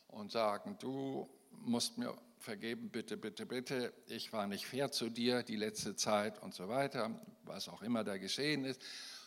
[0.08, 5.42] und sagen, du musst mir vergeben, bitte, bitte, bitte, ich war nicht fair zu dir
[5.42, 8.82] die letzte Zeit und so weiter, was auch immer da geschehen ist.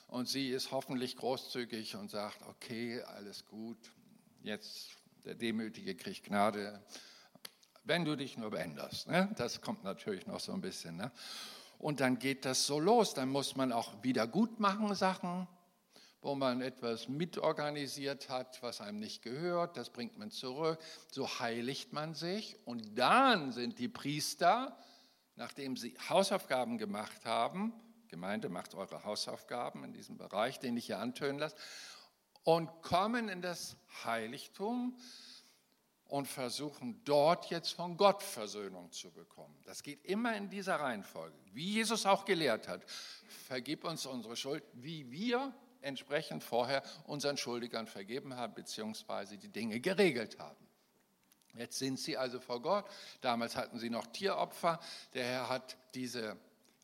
[0.07, 3.91] Und sie ist hoffentlich großzügig und sagt, okay, alles gut,
[4.43, 4.91] jetzt
[5.25, 6.81] der Demütige kriegt Gnade,
[7.83, 9.07] wenn du dich nur beänderst.
[9.07, 9.33] Ne?
[9.35, 10.95] Das kommt natürlich noch so ein bisschen.
[10.95, 11.11] Ne?
[11.79, 13.13] Und dann geht das so los.
[13.13, 15.47] Dann muss man auch Wiedergutmachen Sachen,
[16.21, 19.77] wo man etwas mitorganisiert hat, was einem nicht gehört.
[19.77, 20.79] Das bringt man zurück.
[21.11, 22.57] So heiligt man sich.
[22.65, 24.77] Und dann sind die Priester,
[25.35, 27.73] nachdem sie Hausaufgaben gemacht haben,
[28.07, 31.55] Gemeinde, macht eure Hausaufgaben in diesem Bereich, den ich hier antönen lasse,
[32.43, 34.97] und kommen in das Heiligtum
[36.07, 39.55] und versuchen dort jetzt von Gott Versöhnung zu bekommen.
[39.65, 42.83] Das geht immer in dieser Reihenfolge, wie Jesus auch gelehrt hat.
[43.47, 49.79] Vergib uns unsere Schuld, wie wir entsprechend vorher unseren Schuldigern vergeben haben, beziehungsweise die Dinge
[49.79, 50.67] geregelt haben.
[51.53, 52.85] Jetzt sind sie also vor Gott.
[53.21, 54.79] Damals hatten sie noch Tieropfer.
[55.13, 56.37] Der Herr hat diese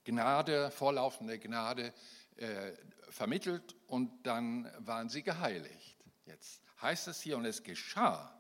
[0.03, 1.93] Gnade, vorlaufende Gnade
[2.37, 2.71] äh,
[3.09, 5.97] vermittelt und dann waren sie geheiligt.
[6.25, 8.35] Jetzt heißt es hier, und es geschah,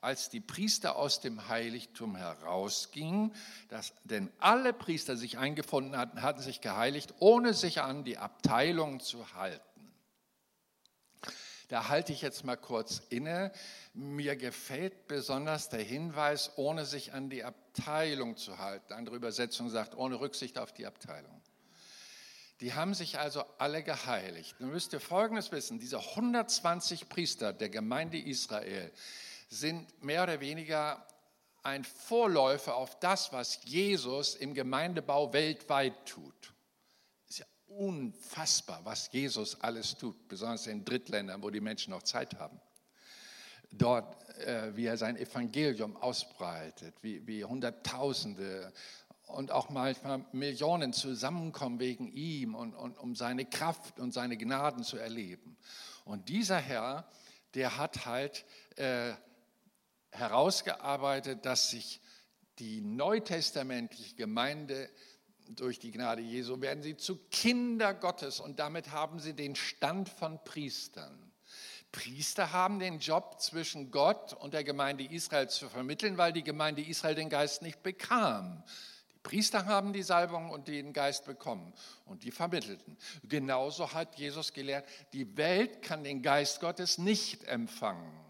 [0.00, 3.34] als die Priester aus dem Heiligtum herausgingen,
[3.68, 9.00] dass, denn alle Priester sich eingefunden hatten, hatten sich geheiligt, ohne sich an die Abteilung
[9.00, 9.62] zu halten.
[11.68, 13.50] Da halte ich jetzt mal kurz inne.
[13.92, 18.92] Mir gefällt besonders der Hinweis, ohne sich an die Abteilung zu halten.
[18.92, 21.42] Andere Übersetzung sagt, ohne Rücksicht auf die Abteilung.
[22.60, 24.60] Die haben sich also alle geheiligt.
[24.60, 28.92] Nun müsst ihr Folgendes wissen, diese 120 Priester der Gemeinde Israel
[29.48, 31.06] sind mehr oder weniger
[31.62, 36.54] ein Vorläufer auf das, was Jesus im Gemeindebau weltweit tut
[37.66, 42.60] unfassbar, was Jesus alles tut, besonders in Drittländern, wo die Menschen noch Zeit haben.
[43.72, 48.72] Dort, äh, wie er sein Evangelium ausbreitet, wie, wie Hunderttausende
[49.26, 54.84] und auch manchmal Millionen zusammenkommen wegen ihm und, und um seine Kraft und seine Gnaden
[54.84, 55.56] zu erleben.
[56.04, 57.08] Und dieser Herr,
[57.54, 58.44] der hat halt
[58.76, 59.14] äh,
[60.16, 62.00] herausgearbeitet, dass sich
[62.58, 64.90] die neutestamentliche Gemeinde
[65.48, 70.08] durch die Gnade Jesu werden sie zu Kinder Gottes und damit haben sie den Stand
[70.08, 71.26] von Priestern.
[71.92, 76.82] Priester haben den Job zwischen Gott und der Gemeinde Israel zu vermitteln, weil die Gemeinde
[76.82, 78.62] Israel den Geist nicht bekam.
[79.14, 81.72] Die Priester haben die Salbung und den Geist bekommen
[82.04, 82.98] und die vermittelten.
[83.22, 88.25] Genauso hat Jesus gelehrt, die Welt kann den Geist Gottes nicht empfangen.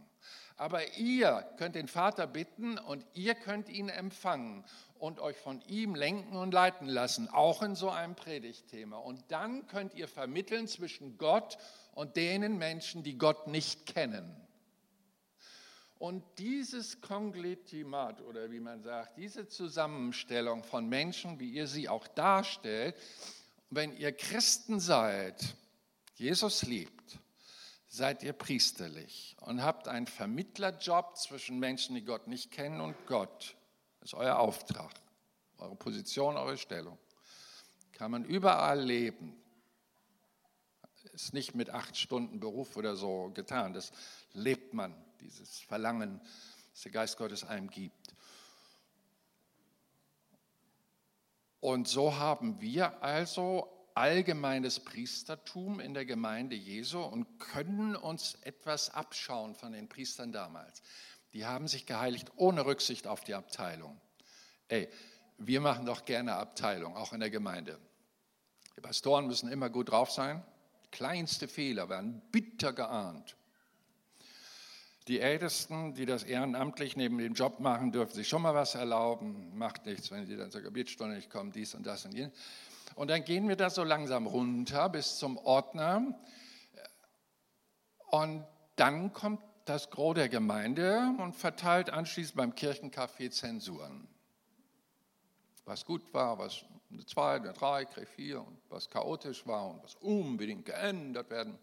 [0.57, 4.64] Aber ihr könnt den Vater bitten und ihr könnt ihn empfangen
[4.99, 8.97] und euch von ihm lenken und leiten lassen, auch in so einem Predigtthema.
[8.97, 11.59] Und dann könnt ihr vermitteln zwischen Gott
[11.92, 14.35] und denen Menschen, die Gott nicht kennen.
[15.99, 22.07] Und dieses Konglitimat oder wie man sagt, diese Zusammenstellung von Menschen, wie ihr sie auch
[22.07, 22.95] darstellt,
[23.71, 25.57] wenn ihr Christen seid,
[26.14, 27.19] Jesus liebt,
[27.97, 33.57] seid ihr priesterlich und habt einen Vermittlerjob zwischen Menschen, die Gott nicht kennen und Gott.
[34.01, 34.93] Das ist euer Auftrag,
[35.59, 36.99] eure Position, eure Stellung.
[37.93, 39.35] Kann man überall leben.
[41.15, 43.73] Ist nicht mit acht Stunden Beruf oder so getan.
[43.73, 43.91] Das
[44.35, 46.21] lebt man, dieses Verlangen,
[46.73, 48.15] das der Geist Gottes einem gibt.
[51.61, 58.91] Und so haben wir also allgemeines Priestertum in der Gemeinde Jesu und können uns etwas
[58.91, 60.83] abschauen von den Priestern damals
[61.37, 64.01] die haben sich geheiligt ohne Rücksicht auf die Abteilung.
[64.69, 64.89] Ey,
[65.37, 67.79] wir machen doch gerne Abteilung, auch in der Gemeinde.
[68.75, 70.43] Die Pastoren müssen immer gut drauf sein.
[70.93, 73.37] Kleinste Fehler werden bitter geahnt.
[75.09, 79.59] Die Ältesten, die das ehrenamtlich neben dem Job machen, dürfen sich schon mal was erlauben.
[79.59, 82.33] Macht nichts, wenn sie dann zur Gebetsstunde nicht kommen, dies und das und jenes.
[82.94, 86.14] Und dann gehen wir da so langsam runter bis zum Ordner.
[88.11, 88.46] Und
[88.77, 94.09] dann kommt das Gros der Gemeinde und verteilt anschließend beim Kirchencafé Zensuren.
[95.64, 99.83] Was gut war, was eine 2, eine 3, eine 4 und was chaotisch war und
[99.83, 101.59] was unbedingt geändert werden.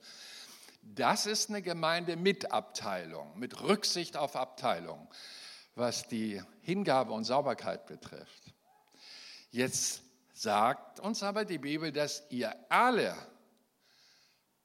[0.81, 5.07] Das ist eine Gemeinde mit Abteilung, mit Rücksicht auf Abteilung,
[5.75, 8.53] was die Hingabe und Sauberkeit betrifft.
[9.51, 10.02] Jetzt
[10.33, 13.15] sagt uns aber die Bibel, dass ihr alle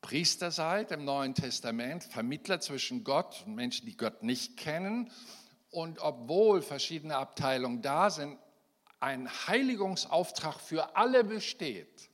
[0.00, 5.10] Priester seid im Neuen Testament, Vermittler zwischen Gott und Menschen, die Gott nicht kennen.
[5.70, 8.38] Und obwohl verschiedene Abteilungen da sind,
[9.00, 12.07] ein Heiligungsauftrag für alle besteht.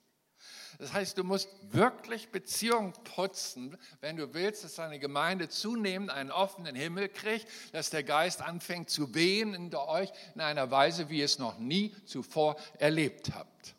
[0.79, 6.31] Das heißt, du musst wirklich Beziehungen putzen, wenn du willst, dass deine Gemeinde zunehmend einen
[6.31, 11.19] offenen Himmel kriegt, dass der Geist anfängt zu wehen in euch in einer Weise, wie
[11.19, 13.75] ihr es noch nie zuvor erlebt habt.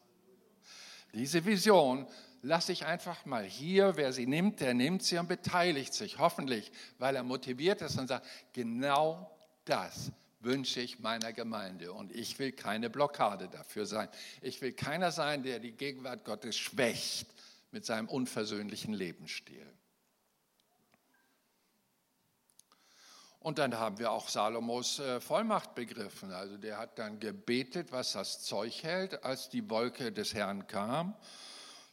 [1.13, 2.07] Diese Vision
[2.41, 6.71] lasse ich einfach mal hier, wer sie nimmt, der nimmt sie und beteiligt sich, hoffentlich,
[6.99, 9.35] weil er motiviert ist und sagt, genau
[9.65, 10.11] das
[10.45, 14.07] wünsche ich meiner Gemeinde und ich will keine Blockade dafür sein.
[14.41, 17.27] Ich will keiner sein, der die Gegenwart Gottes schwächt
[17.71, 19.67] mit seinem unversöhnlichen Lebensstil.
[23.39, 26.31] Und dann haben wir auch Salomos äh, Vollmacht begriffen.
[26.31, 31.15] Also der hat dann gebetet, was das Zeug hält, als die Wolke des Herrn kam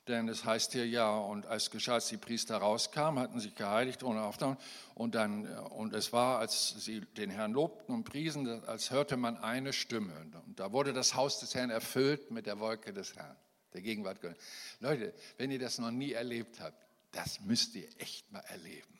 [0.08, 4.22] Denn es heißt hier ja, und als geschah, die Priester rauskamen, hatten sich geheiligt ohne
[4.22, 4.56] Aufnahme.
[4.94, 9.36] Und, dann, und es war, als sie den Herrn lobten und priesen, als hörte man
[9.36, 10.12] eine Stimme.
[10.44, 13.36] Und da wurde das Haus des Herrn erfüllt mit der Wolke des Herrn,
[13.74, 14.38] der Gegenwart Gottes.
[14.80, 18.98] Leute, wenn ihr das noch nie erlebt habt, das müsst ihr echt mal erleben.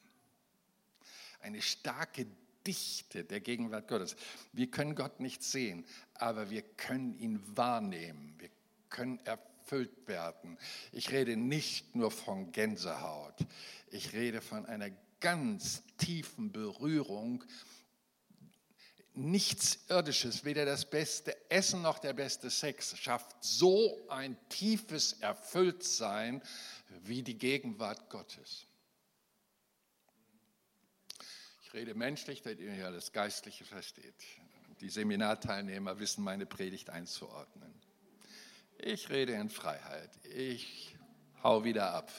[1.41, 2.27] Eine starke
[2.65, 4.15] Dichte der Gegenwart Gottes.
[4.53, 5.85] Wir können Gott nicht sehen,
[6.15, 8.37] aber wir können ihn wahrnehmen.
[8.39, 8.51] Wir
[8.89, 10.59] können erfahren erfüllt werden.
[10.93, 13.37] Ich rede nicht nur von Gänsehaut,
[13.91, 17.43] ich rede von einer ganz tiefen Berührung.
[19.15, 26.43] Nichts Irdisches, weder das beste Essen noch der beste Sex schafft so ein tiefes Erfülltsein
[27.05, 28.67] wie die Gegenwart Gottes.
[31.63, 34.23] Ich rede menschlich, damit ihr ja das Geistliche versteht.
[34.81, 37.82] Die Seminarteilnehmer wissen meine Predigt einzuordnen.
[38.85, 40.11] Ich rede in Freiheit.
[40.35, 40.97] Ich
[41.45, 42.11] hau wieder ab.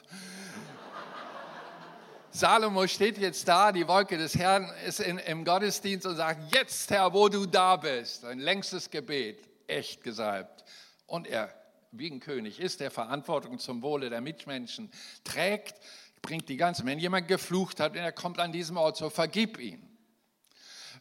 [2.31, 6.89] Salomo steht jetzt da, die Wolke des Herrn ist in, im Gottesdienst und sagt, jetzt
[6.89, 10.63] Herr, wo du da bist, ein längstes Gebet, echt gesalbt.
[11.05, 11.53] Und er,
[11.91, 14.89] wie ein König ist, der Verantwortung zum Wohle der Mitmenschen
[15.25, 15.75] trägt,
[16.21, 19.59] bringt die ganze, wenn jemand geflucht hat und er kommt an diesem Ort, so vergib
[19.59, 19.85] ihn.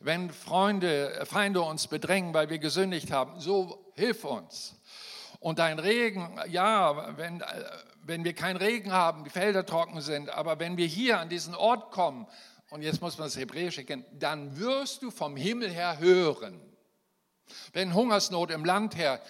[0.00, 4.74] Wenn Freunde, Feinde uns bedrängen, weil wir gesündigt haben, so hilf uns.
[5.42, 7.44] Und dein Regen, ja, wenn, äh,
[8.04, 11.56] wenn wir keinen Regen haben, die Felder trocken sind, aber wenn wir hier an diesen
[11.56, 12.28] Ort kommen,
[12.70, 16.60] und jetzt muss man das Hebräische kennen, dann wirst du vom Himmel her hören.
[17.72, 19.20] Wenn Hungersnot im Land her,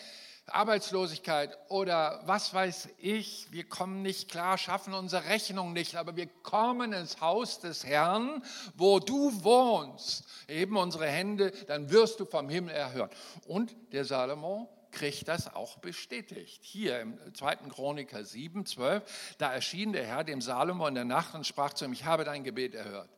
[0.48, 6.26] Arbeitslosigkeit oder was weiß ich, wir kommen nicht klar, schaffen unsere Rechnung nicht, aber wir
[6.42, 8.44] kommen ins Haus des Herrn,
[8.74, 13.10] wo du wohnst, heben unsere Hände, dann wirst du vom Himmel erhören.
[13.46, 16.62] Und der Salomo kriegt das auch bestätigt.
[16.62, 17.56] Hier im 2.
[17.68, 21.84] Chroniker 7, 12, da erschien der Herr dem Salomo in der Nacht und sprach zu
[21.84, 23.10] ihm, ich habe dein Gebet erhört.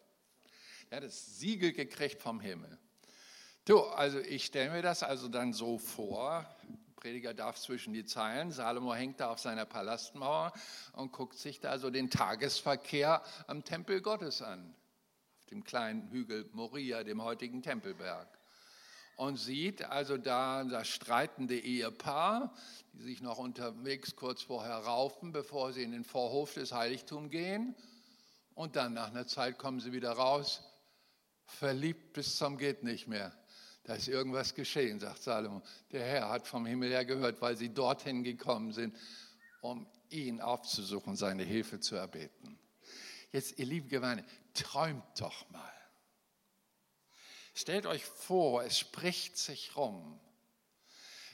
[0.90, 2.78] Er hat das Siegel gekriegt vom Himmel.
[3.64, 6.46] Du, also ich stelle mir das also dann so vor,
[6.96, 8.50] Prediger darf zwischen die Zeilen.
[8.50, 10.54] Salomo hängt da auf seiner Palastmauer
[10.92, 14.74] und guckt sich da so den Tagesverkehr am Tempel Gottes an.
[15.38, 18.33] Auf dem kleinen Hügel Moria, dem heutigen Tempelberg
[19.16, 22.54] und sieht also da das streitende Ehepaar,
[22.92, 27.74] die sich noch unterwegs kurz vorher raufen, bevor sie in den Vorhof des Heiligtums gehen.
[28.54, 30.62] Und dann nach einer Zeit kommen sie wieder raus,
[31.46, 33.32] verliebt bis zum geht nicht mehr.
[33.84, 35.62] Da ist irgendwas geschehen, sagt Salomo.
[35.92, 38.96] Der Herr hat vom Himmel her gehört, weil sie dorthin gekommen sind,
[39.60, 42.58] um ihn aufzusuchen, seine Hilfe zu erbeten.
[43.30, 45.72] Jetzt, ihr lieben Gemeinde, träumt doch mal.
[47.54, 50.18] Stellt euch vor, es spricht sich rum,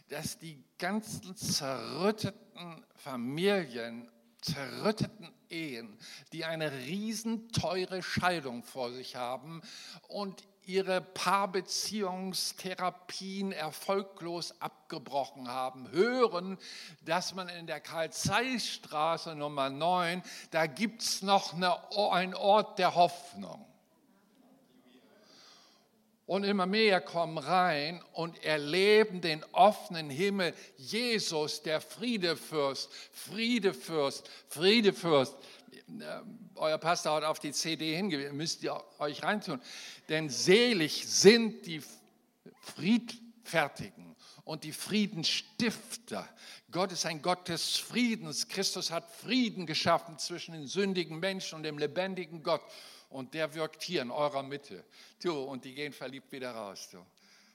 [0.08, 4.06] dass die ganzen zerrütteten Familien,
[4.42, 5.96] zerrütteten Ehen,
[6.32, 9.62] die eine riesenteure Scheidung vor sich haben
[10.08, 16.58] und ihre Paarbeziehungstherapien erfolglos abgebrochen haben, hören,
[17.00, 21.78] dass man in der Karl-Zeiss-Straße Nummer 9, da gibt es noch eine,
[22.12, 23.69] einen Ort der Hoffnung.
[26.30, 30.54] Und immer mehr kommen rein und erleben den offenen Himmel.
[30.76, 35.34] Jesus, der Friedefürst, Friedefürst, Friedefürst.
[35.72, 36.20] Äh,
[36.54, 39.60] euer Pastor hat auf die CD hingewiesen, müsst ihr euch reintun.
[40.08, 41.82] Denn selig sind die
[42.60, 44.14] Friedfertigen
[44.44, 46.28] und die Friedenstifter.
[46.70, 48.46] Gott ist ein Gott des Friedens.
[48.46, 52.62] Christus hat Frieden geschaffen zwischen den sündigen Menschen und dem lebendigen Gott
[53.10, 54.84] und der wirkt hier in eurer Mitte.
[55.22, 56.88] Du, und die gehen verliebt wieder raus.
[56.90, 57.04] Du.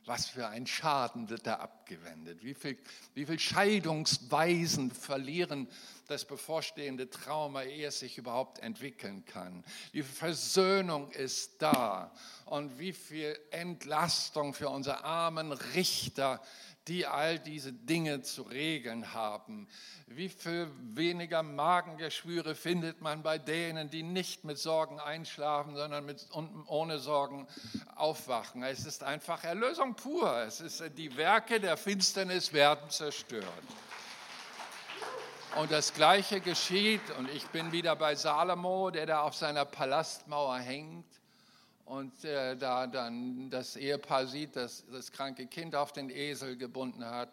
[0.08, 2.44] Was für ein Schaden wird da abgewendet?
[2.44, 2.78] Wie viel,
[3.16, 5.68] wie viel Scheidungsweisen verlieren
[6.08, 9.64] das bevorstehende Trauma, ehe es sich überhaupt entwickeln kann?
[9.94, 12.12] Wie viel Versöhnung ist da?
[12.46, 16.40] Und wie viel Entlastung für unsere armen Richter,
[16.88, 19.68] die all diese Dinge zu regeln haben.
[20.08, 26.28] Wie viel weniger Magengeschwüre findet man bei denen, die nicht mit Sorgen einschlafen, sondern mit,
[26.68, 27.48] ohne Sorgen
[27.96, 28.62] aufwachen.
[28.64, 30.38] Es ist einfach Erlösung pur.
[30.44, 33.46] Es ist, die Werke der Finsternis werden zerstört.
[35.56, 40.58] Und das Gleiche geschieht, und ich bin wieder bei Salomo, der da auf seiner Palastmauer
[40.58, 41.06] hängt
[41.86, 47.06] und äh, da dann das Ehepaar sieht, dass das kranke Kind auf den Esel gebunden
[47.06, 47.32] hat.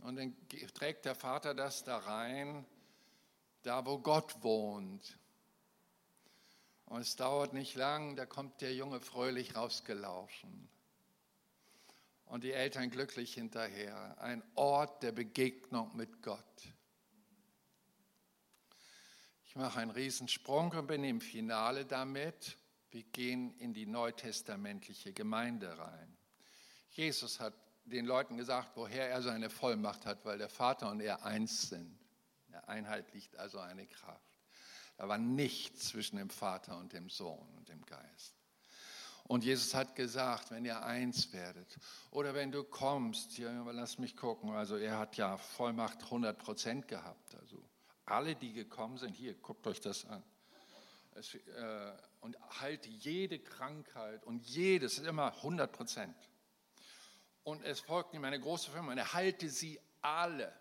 [0.00, 0.36] Und dann
[0.74, 2.66] trägt der Vater das da rein,
[3.62, 5.18] da wo Gott wohnt.
[6.86, 10.68] Und es dauert nicht lang, da kommt der Junge fröhlich rausgelaufen.
[12.26, 14.20] Und die Eltern glücklich hinterher.
[14.20, 16.44] Ein Ort der Begegnung mit Gott.
[19.46, 22.56] Ich mache einen Riesensprung und bin im Finale damit.
[22.92, 26.16] Wir gehen in die neutestamentliche Gemeinde rein.
[26.90, 27.54] Jesus hat
[27.86, 31.98] den Leuten gesagt, woher er seine Vollmacht hat, weil der Vater und er eins sind.
[32.46, 34.38] In der Einheit liegt also eine Kraft.
[34.98, 38.36] Da war nichts zwischen dem Vater und dem Sohn und dem Geist.
[39.24, 41.78] Und Jesus hat gesagt, wenn ihr eins werdet
[42.10, 46.88] oder wenn du kommst, hier, lass mich gucken, also er hat ja Vollmacht 100 Prozent
[46.88, 47.34] gehabt.
[47.36, 47.64] Also
[48.04, 50.22] alle, die gekommen sind, hier, guckt euch das an.
[51.14, 56.16] Es, äh, und halte jede Krankheit und jedes, immer 100 Prozent.
[57.44, 60.52] Und es folgte ihm eine große Firma und er halte sie alle.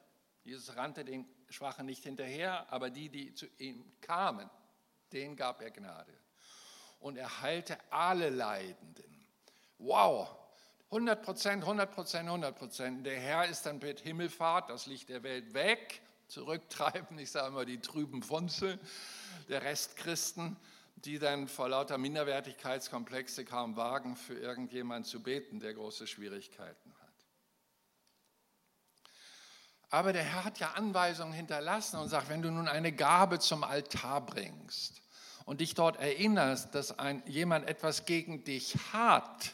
[0.43, 4.49] Jesus rannte den Schwachen nicht hinterher, aber die, die zu ihm kamen,
[5.13, 6.13] denen gab er Gnade.
[6.99, 9.25] Und er heilte alle Leidenden.
[9.77, 10.35] Wow,
[10.85, 13.05] 100 Prozent, 100 Prozent, 100 Prozent.
[13.05, 17.65] Der Herr ist dann mit Himmelfahrt, das Licht der Welt weg, zurücktreiben, ich sage mal
[17.65, 18.79] die trüben Funzel
[19.49, 20.57] der Restchristen,
[20.95, 27.01] die dann vor lauter Minderwertigkeitskomplexe kaum wagen, für irgendjemanden zu beten, der große Schwierigkeiten hat.
[29.89, 33.63] Aber der Herr hat ja Anweisungen hinterlassen und sagt, wenn du nun eine Gabe zum
[33.63, 35.01] Altar bringst
[35.45, 39.53] und dich dort erinnerst, dass ein, jemand etwas gegen dich hat,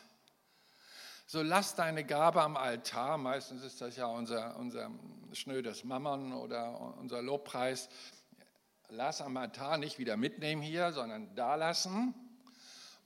[1.25, 4.91] so lass deine Gabe am Altar, meistens ist das ja unser, unser
[5.33, 7.89] schnödes Mammern oder unser Lobpreis,
[8.89, 12.13] lass am Altar nicht wieder mitnehmen hier, sondern da lassen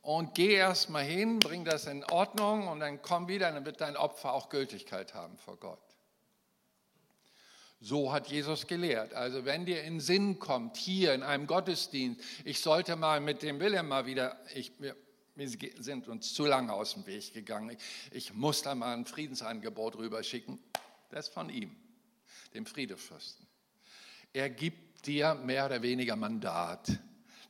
[0.01, 3.81] und geh erst mal hin, bring das in Ordnung und dann komm wieder, dann wird
[3.81, 5.79] dein Opfer auch Gültigkeit haben vor Gott.
[7.79, 9.13] So hat Jesus gelehrt.
[9.15, 13.59] Also wenn dir in Sinn kommt, hier in einem Gottesdienst, ich sollte mal mit dem
[13.59, 14.95] Willem mal wieder, ich, wir,
[15.35, 17.79] wir sind uns zu lange aus dem Weg gegangen, ich,
[18.11, 20.59] ich muss da mal ein Friedensangebot rüberschicken,
[21.09, 21.75] das von ihm,
[22.53, 23.47] dem Friedefürsten.
[24.33, 26.91] Er gibt dir mehr oder weniger Mandat,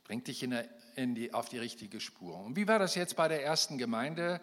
[0.04, 2.36] bringt dich in der, in die, auf die richtige Spur.
[2.36, 4.40] Und wie war das jetzt bei der ersten Gemeinde?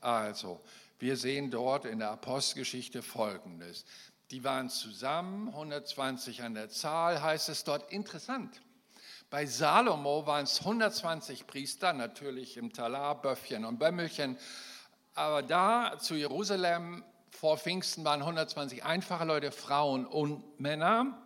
[0.00, 0.60] Also,
[0.98, 3.84] wir sehen dort in der Apostelgeschichte Folgendes.
[4.30, 7.92] Die waren zusammen, 120 an der Zahl, heißt es dort.
[7.92, 8.60] Interessant.
[9.28, 14.38] Bei Salomo waren es 120 Priester, natürlich im Talar, Böffchen und Bömmelchen.
[15.14, 21.25] Aber da zu Jerusalem vor Pfingsten waren 120 einfache Leute, Frauen und Männer.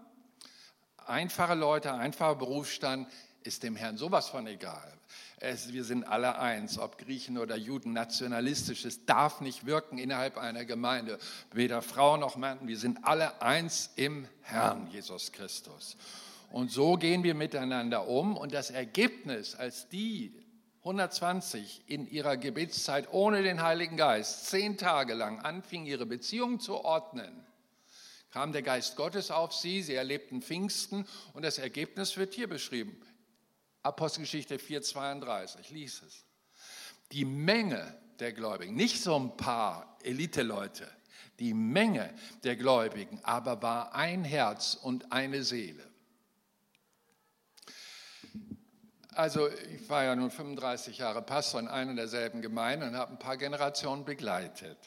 [1.11, 3.08] Einfache Leute, einfacher Berufsstand
[3.42, 4.92] ist dem Herrn sowas von egal.
[5.40, 8.84] Es, wir sind alle eins, ob Griechen oder Juden, nationalistisch.
[8.84, 11.18] Es darf nicht wirken innerhalb einer Gemeinde.
[11.50, 12.61] Weder Frau noch Mann.
[12.62, 15.96] Wir sind alle eins im Herrn Jesus Christus.
[16.52, 18.36] Und so gehen wir miteinander um.
[18.36, 20.32] Und das Ergebnis, als die
[20.84, 26.84] 120 in ihrer Gebetszeit ohne den Heiligen Geist zehn Tage lang anfingen, ihre Beziehung zu
[26.84, 27.44] ordnen,
[28.31, 33.01] kam der Geist Gottes auf sie, sie erlebten Pfingsten und das Ergebnis wird hier beschrieben.
[33.83, 36.24] Apostelgeschichte 4,32, lies es.
[37.12, 40.89] Die Menge der Gläubigen, nicht so ein paar Elite-Leute,
[41.39, 42.12] die Menge
[42.45, 45.91] der Gläubigen aber war ein Herz und eine Seele.
[49.14, 53.18] Also ich war ja nun 35 Jahre Pastor in einer derselben Gemeinde und habe ein
[53.18, 54.78] paar Generationen begleitet.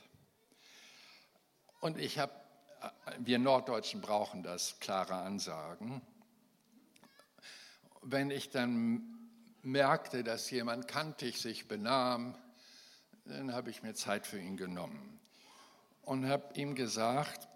[1.82, 2.32] Und ich habe,
[3.20, 6.02] wir Norddeutschen brauchen das, klare Ansagen
[8.06, 9.04] wenn ich dann
[9.62, 12.36] merkte, dass jemand kantig sich benahm,
[13.26, 15.20] dann habe ich mir Zeit für ihn genommen
[16.02, 17.48] und habe ihm gesagt,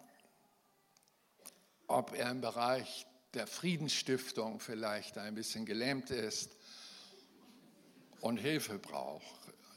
[1.88, 6.56] ob er im Bereich der Friedensstiftung vielleicht ein bisschen gelähmt ist
[8.22, 9.24] und Hilfe braucht.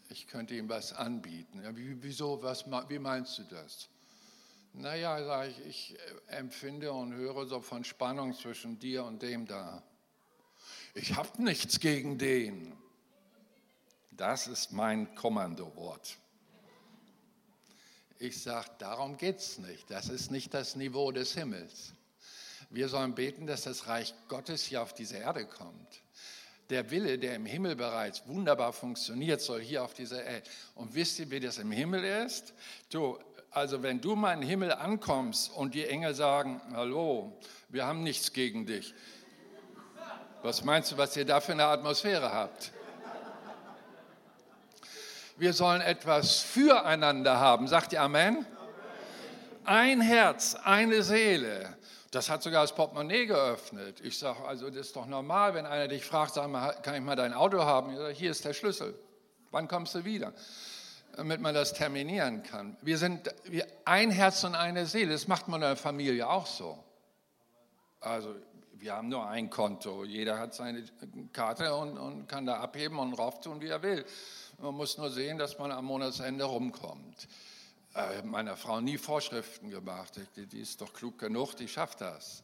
[0.09, 1.63] Ich könnte ihm was anbieten.
[1.63, 3.89] Ja, wieso, was, wie meinst du das?
[4.73, 5.99] Naja, sage ich, ich
[6.29, 9.83] empfinde und höre so von Spannung zwischen dir und dem da
[10.95, 12.73] ich habe nichts gegen den.
[14.11, 16.19] Das ist mein Kommandowort.
[18.19, 19.91] Ich sage, darum geht es nicht.
[19.91, 21.93] Das ist nicht das Niveau des Himmels.
[22.69, 26.03] Wir sollen beten, dass das Reich Gottes hier auf diese Erde kommt.
[26.69, 30.49] Der Wille, der im Himmel bereits wunderbar funktioniert, soll hier auf dieser Erde.
[30.75, 32.53] Und wisst ihr, wie das im Himmel ist?
[32.91, 33.19] Du,
[33.51, 37.33] also wenn du mal im Himmel ankommst und die Engel sagen, hallo,
[37.69, 38.95] wir haben nichts gegen dich,
[40.43, 42.73] was meinst du, was ihr da für eine Atmosphäre habt?
[45.37, 47.67] Wir sollen etwas füreinander haben.
[47.67, 48.45] Sagt ihr Amen?
[49.65, 51.77] Ein Herz, eine Seele.
[52.11, 54.01] Das hat sogar das Portemonnaie geöffnet.
[54.03, 57.01] Ich sage, also das ist doch normal, wenn einer dich fragt, sag mal, kann ich
[57.01, 57.93] mal dein Auto haben?
[57.93, 58.95] Ich sage, hier ist der Schlüssel.
[59.51, 60.33] Wann kommst du wieder?
[61.17, 62.77] Damit man das terminieren kann.
[62.83, 63.35] Wir sind
[63.85, 65.13] ein Herz und eine Seele.
[65.13, 66.83] Das macht man in der Familie auch so.
[68.01, 68.35] Also
[68.73, 70.05] wir haben nur ein Konto.
[70.05, 70.85] Jeder hat seine
[71.33, 74.05] Karte und, und kann da abheben und rauf tun, wie er will.
[74.59, 77.29] Man muss nur sehen, dass man am Monatsende rumkommt.
[77.95, 80.21] Äh, meiner Frau nie Vorschriften gemacht.
[80.37, 82.43] Die, die ist doch klug genug, die schafft das.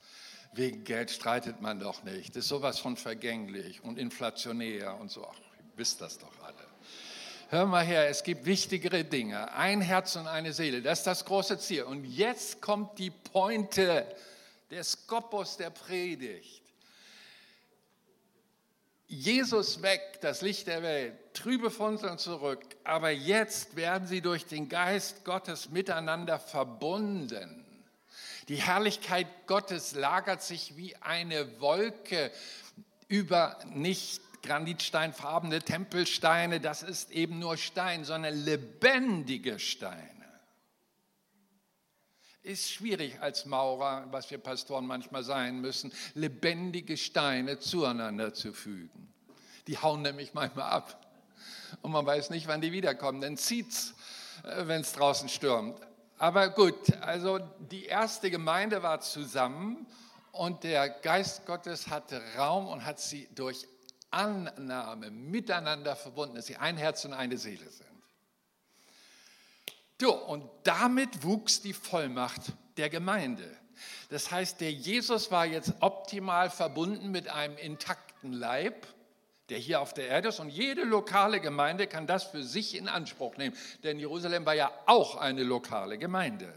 [0.53, 2.31] Wegen Geld streitet man doch nicht.
[2.31, 5.27] Das ist sowas von vergänglich und inflationär und so.
[5.27, 6.33] Ach, ihr wisst das doch.
[7.49, 9.53] Hör mal her, es gibt wichtigere Dinge.
[9.53, 11.85] Ein Herz und eine Seele, das ist das große Ziel.
[11.85, 14.05] Und jetzt kommt die Pointe,
[14.69, 16.63] der Skopos der Predigt.
[19.07, 24.69] Jesus weg, das Licht der Welt, trübe Funzeln zurück, aber jetzt werden sie durch den
[24.69, 27.65] Geist Gottes miteinander verbunden.
[28.49, 32.33] Die Herrlichkeit Gottes lagert sich wie eine Wolke
[33.07, 40.01] über nicht granitsteinfarbene Tempelsteine, das ist eben nur Stein, sondern lebendige Steine.
[42.43, 49.13] Ist schwierig als Maurer, was wir Pastoren manchmal sein müssen, lebendige Steine zueinander zu fügen.
[49.67, 51.05] Die hauen nämlich manchmal ab.
[51.83, 53.21] Und man weiß nicht, wann die wiederkommen.
[53.21, 53.95] Dann zieht es,
[54.45, 55.81] äh, wenn es draußen stürmt.
[56.19, 57.41] Aber gut, also
[57.71, 59.87] die erste Gemeinde war zusammen
[60.33, 63.67] und der Geist Gottes hatte Raum und hat sie durch
[64.17, 67.87] Annahme miteinander verbunden, dass sie ein Herz und eine Seele sind.
[70.01, 73.49] So, und damit wuchs die Vollmacht der Gemeinde.
[74.11, 78.87] Das heißt, der Jesus war jetzt optimal verbunden mit einem intakten Leib
[79.49, 80.41] der hier auf der Erde ist.
[80.41, 83.57] Und jede lokale Gemeinde kann das für sich in Anspruch nehmen.
[83.85, 86.53] Denn Jerusalem war ja auch eine lokale Gemeinde.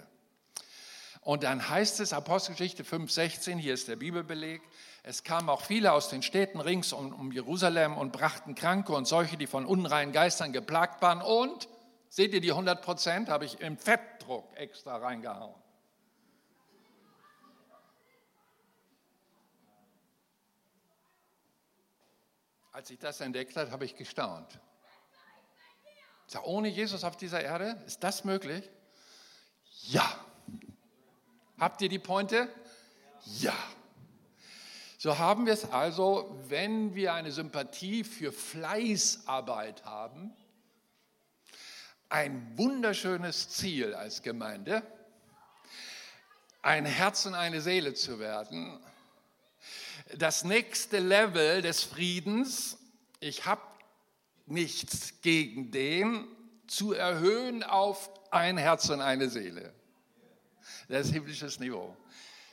[1.21, 4.61] Und dann heißt es, Apostelgeschichte 5,16, hier ist der Bibelbeleg,
[5.03, 9.05] es kamen auch viele aus den Städten rings um, um Jerusalem und brachten Kranke und
[9.05, 11.21] solche, die von unreinen Geistern geplagt waren.
[11.21, 11.69] Und,
[12.09, 15.55] seht ihr die 100 Prozent, habe ich im Fettdruck extra reingehauen.
[22.71, 24.59] Als ich das entdeckt habe, habe ich gestaunt.
[26.27, 28.69] Ich sage, ohne Jesus auf dieser Erde, ist das möglich?
[29.83, 30.07] Ja.
[31.57, 32.47] Habt ihr die Pointe?
[33.25, 33.55] Ja.
[35.01, 40.33] So haben wir es also, wenn wir eine Sympathie für Fleißarbeit haben,
[42.09, 44.83] ein wunderschönes Ziel als Gemeinde,
[46.61, 48.77] ein Herz und eine Seele zu werden,
[50.17, 52.77] das nächste Level des Friedens,
[53.21, 53.61] ich habe
[54.47, 56.27] nichts gegen den,
[56.67, 59.73] zu erhöhen auf ein Herz und eine Seele.
[60.89, 61.95] Das ist himmlisches Niveau.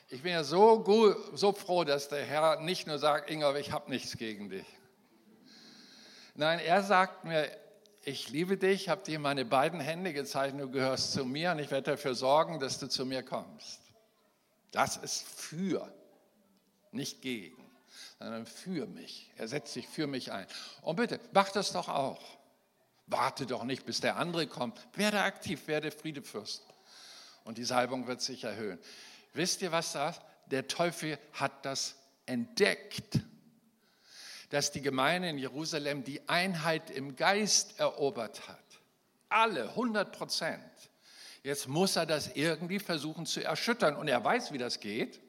[0.09, 3.73] Ich bin ja so, gut, so froh, dass der Herr nicht nur sagt, Inga, ich
[3.73, 4.67] habe nichts gegen dich.
[6.37, 7.51] Nein, er sagt mir,
[8.05, 11.73] ich liebe dich, habe dir meine beiden Hände gezeigt, du gehörst zu mir und ich
[11.73, 13.81] werde dafür sorgen, dass du zu mir kommst.
[14.71, 15.93] Das ist für
[16.93, 17.69] nicht gegen,
[18.21, 19.33] sondern für mich.
[19.37, 20.47] Er setzt sich für mich ein.
[20.83, 22.23] Und bitte, mach das doch auch.
[23.09, 24.87] Warte doch nicht, bis der andere kommt.
[24.95, 26.65] Werde aktiv, werde Friedefürst.
[27.43, 28.79] Und die Salbung wird sich erhöhen.
[29.37, 30.21] Wisst ihr, was das?
[30.47, 33.21] Der Teufel hat das entdeckt,
[34.51, 38.65] dass die Gemeinde in Jerusalem die Einheit im Geist erobert hat.
[39.29, 40.63] Alle, 100 Prozent.
[41.43, 43.97] Jetzt muss er das irgendwie versuchen zu erschüttern.
[43.97, 45.21] Und er weiß, wie das geht.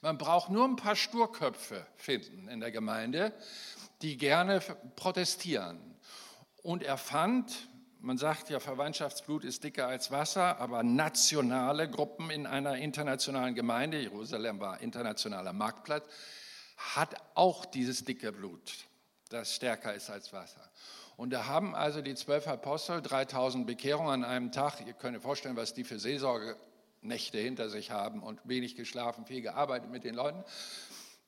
[0.00, 3.32] Man braucht nur ein paar Sturköpfe finden in der Gemeinde,
[4.02, 4.60] die gerne
[4.96, 5.78] protestieren.
[6.62, 7.68] Und er fand,
[8.04, 13.98] man sagt ja, Verwandtschaftsblut ist dicker als Wasser, aber nationale Gruppen in einer internationalen Gemeinde,
[13.98, 16.04] Jerusalem war internationaler Marktplatz,
[16.76, 18.74] hat auch dieses dicke Blut,
[19.30, 20.70] das stärker ist als Wasser.
[21.16, 24.86] Und da haben also die zwölf Apostel 3000 Bekehrungen an einem Tag.
[24.86, 26.56] Ihr könnt euch vorstellen, was die für Seelsorge
[27.00, 30.44] Nächte hinter sich haben und wenig geschlafen, viel gearbeitet mit den Leuten.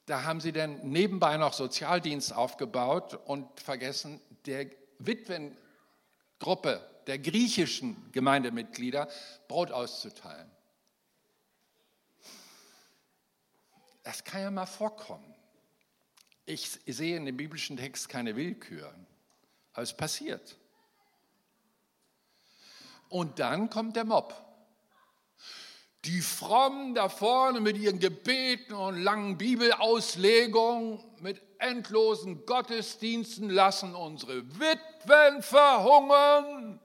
[0.04, 4.66] Da haben sie dann nebenbei noch Sozialdienst aufgebaut und vergessen, der
[6.38, 9.08] Witwengruppe der griechischen Gemeindemitglieder
[9.48, 10.50] Brot auszuteilen.
[14.02, 15.34] Das kann ja mal vorkommen.
[16.44, 18.94] Ich sehe in dem biblischen Text keine Willkür,
[19.72, 20.56] aber es passiert.
[23.08, 24.45] Und dann kommt der Mob
[26.06, 34.44] die Frommen da vorne mit ihren Gebeten und langen Bibelauslegungen, mit endlosen Gottesdiensten lassen unsere
[34.58, 36.80] Witwen verhungern.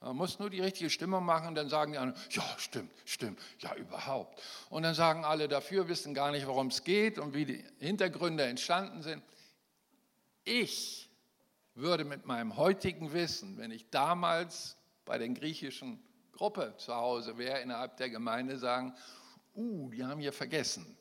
[0.00, 3.74] Man muss nur die richtige Stimmung machen, dann sagen die anderen, ja, stimmt, stimmt, ja,
[3.74, 4.40] überhaupt.
[4.68, 8.44] Und dann sagen alle dafür, wissen gar nicht, worum es geht und wie die Hintergründe
[8.44, 9.22] entstanden sind.
[10.44, 11.10] Ich
[11.74, 16.02] würde mit meinem heutigen Wissen, wenn ich damals bei den griechischen
[16.44, 18.94] Gruppe zu Hause wäre innerhalb der Gemeinde, sagen,
[19.56, 20.98] uh, die haben hier vergessen.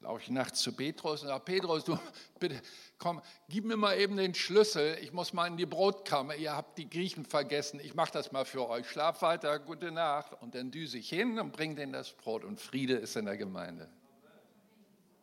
[0.00, 1.96] laufe ich nachts zu Petrus und sage, Petrus, du
[2.40, 2.60] bitte,
[2.98, 6.78] komm, gib mir mal eben den Schlüssel, ich muss mal in die Brotkammer, ihr habt
[6.78, 10.32] die Griechen vergessen, ich mache das mal für euch, schlaf weiter, gute Nacht.
[10.42, 13.36] Und dann düse ich hin und bringe denen das Brot und Friede ist in der
[13.36, 13.88] Gemeinde.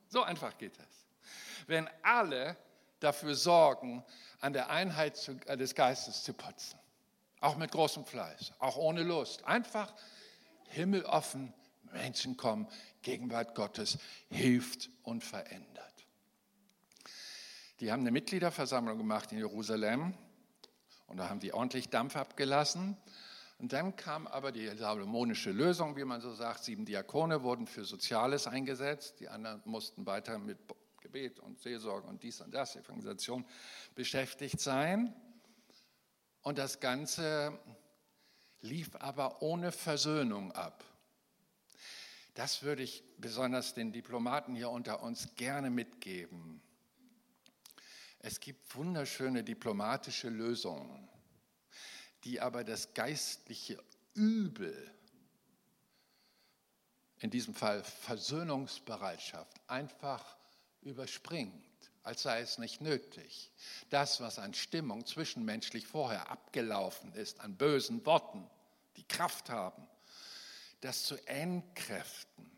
[0.08, 1.06] So einfach geht das.
[1.68, 2.56] Wenn alle
[3.02, 4.06] dafür sorgen,
[4.40, 6.79] an der Einheit äh, des Geistes zu putzen,
[7.42, 9.94] auch mit großem Fleiß, auch ohne Lust, einfach
[10.70, 11.54] himmeloffen,
[11.92, 12.68] Menschen kommen,
[13.02, 13.98] Gegenwart Gottes
[14.30, 15.90] hilft und verändert.
[17.80, 20.14] Die haben eine Mitgliederversammlung gemacht in Jerusalem
[21.08, 22.98] und da haben die ordentlich Dampf abgelassen.
[23.58, 26.64] Und dann kam aber die salomonische Lösung, wie man so sagt.
[26.64, 29.20] Sieben Diakone wurden für Soziales eingesetzt.
[29.20, 30.58] Die anderen mussten weiter mit
[31.02, 33.46] Gebet und Seelsorge und dies und das, Evangelisation
[33.96, 35.14] beschäftigt sein.
[36.42, 37.60] Und das Ganze
[38.62, 40.84] lief aber ohne Versöhnung ab.
[42.34, 46.62] Das würde ich besonders den Diplomaten hier unter uns gerne mitgeben.
[48.20, 51.10] Es gibt wunderschöne diplomatische Lösungen,
[52.24, 53.82] die aber das geistliche
[54.14, 54.94] Übel,
[57.20, 60.38] in diesem Fall Versöhnungsbereitschaft, einfach
[60.82, 61.69] überspringt,
[62.04, 63.52] als sei es nicht nötig.
[63.90, 68.50] Das, was an Stimmung zwischenmenschlich vorher abgelaufen ist, an bösen Worten,
[68.98, 69.88] die Kraft haben,
[70.82, 72.50] das zu entkräften,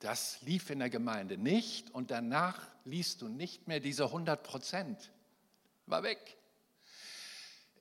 [0.00, 5.12] das lief in der Gemeinde nicht und danach liest du nicht mehr diese 100 Prozent.
[5.86, 6.36] War weg.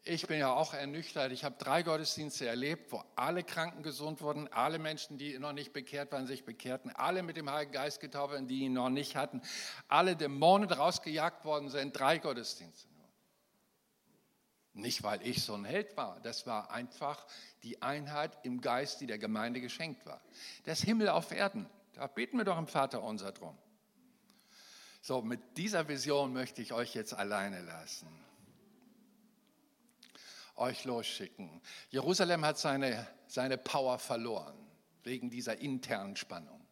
[0.04, 1.32] Ich bin ja auch ernüchtert.
[1.32, 5.74] Ich habe drei Gottesdienste erlebt, wo alle Kranken gesund wurden, alle Menschen, die noch nicht
[5.74, 9.16] bekehrt waren, sich bekehrten, alle mit dem Heiligen Geist getauft waren, die ihn noch nicht
[9.16, 9.44] hatten,
[9.88, 11.98] alle Dämonen rausgejagt worden sind.
[11.98, 13.08] Drei Gottesdienste nur.
[14.74, 16.20] Nicht, weil ich so ein Held war.
[16.22, 17.24] Das war einfach
[17.62, 20.22] die Einheit im Geist, die der Gemeinde geschenkt war.
[20.64, 21.70] Das Himmel auf Erden.
[21.94, 23.56] Da beten wir doch im Vater unser drum.
[25.04, 28.08] So, mit dieser Vision möchte ich euch jetzt alleine lassen
[30.62, 31.62] euch losschicken.
[31.90, 34.56] Jerusalem hat seine, seine Power verloren
[35.04, 36.66] wegen dieser internen Spannung.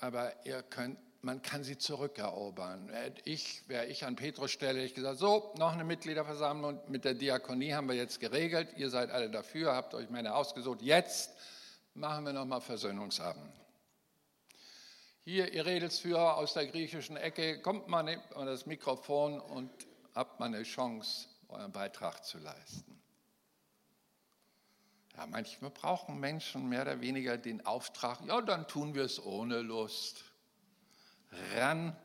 [0.00, 2.90] Aber ihr könnt, man kann sie zurückerobern.
[3.24, 7.72] Ich, wäre ich an Petrus Stelle, ich gesagt, so, noch eine Mitgliederversammlung mit der Diakonie
[7.72, 8.68] haben wir jetzt geregelt.
[8.76, 10.82] Ihr seid alle dafür, habt euch Männer ausgesucht.
[10.82, 11.30] Jetzt
[11.94, 13.52] machen wir nochmal Versöhnungsabend.
[15.24, 19.70] Hier, ihr Redelsführer aus der griechischen Ecke, kommt mal das Mikrofon und
[20.14, 23.00] habt mal eine Chance, euren Beitrag zu leisten.
[25.16, 29.60] Ja, manchmal brauchen Menschen mehr oder weniger den Auftrag, ja, dann tun wir es ohne
[29.60, 30.24] Lust.
[31.54, 31.96] Ran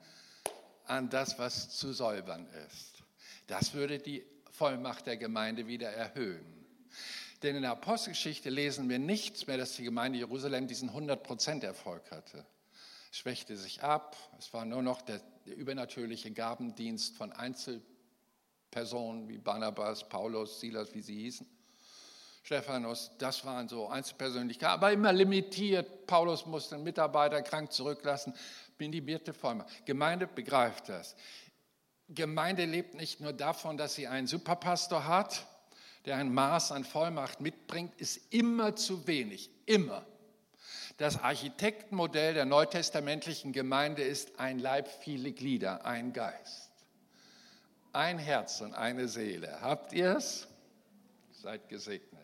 [0.86, 3.04] an das, was zu säubern ist.
[3.48, 6.46] Das würde die Vollmacht der Gemeinde wieder erhöhen.
[7.42, 12.12] Denn in der Apostelgeschichte lesen wir nichts mehr, dass die Gemeinde Jerusalem diesen 100% Erfolg
[12.12, 12.46] hatte.
[13.12, 17.89] Es schwächte sich ab, es war nur noch der, der übernatürliche Gabendienst von Einzelpersonen
[18.72, 21.48] Personen wie Barnabas, Paulus, Silas, wie sie hießen.
[22.44, 26.08] Stephanus, das waren so Einzelpersönlichkeiten, aber immer limitiert.
[26.08, 28.34] Paulus musste einen Mitarbeiter krank zurücklassen.
[28.78, 29.86] Minimierte Vollmacht.
[29.86, 31.16] Gemeinde begreift das.
[32.08, 35.46] Gemeinde lebt nicht nur davon, dass sie einen Superpastor hat,
[36.06, 39.52] der ein Maß an Vollmacht mitbringt, ist immer zu wenig.
[39.66, 40.06] Immer.
[40.98, 46.69] Das Architektenmodell der neutestamentlichen Gemeinde ist ein Leib, viele Glieder, ein Geist
[47.94, 49.62] ein Herz und eine Seele.
[49.62, 50.48] Habt ihr es?
[51.32, 52.19] Seid gesegnet.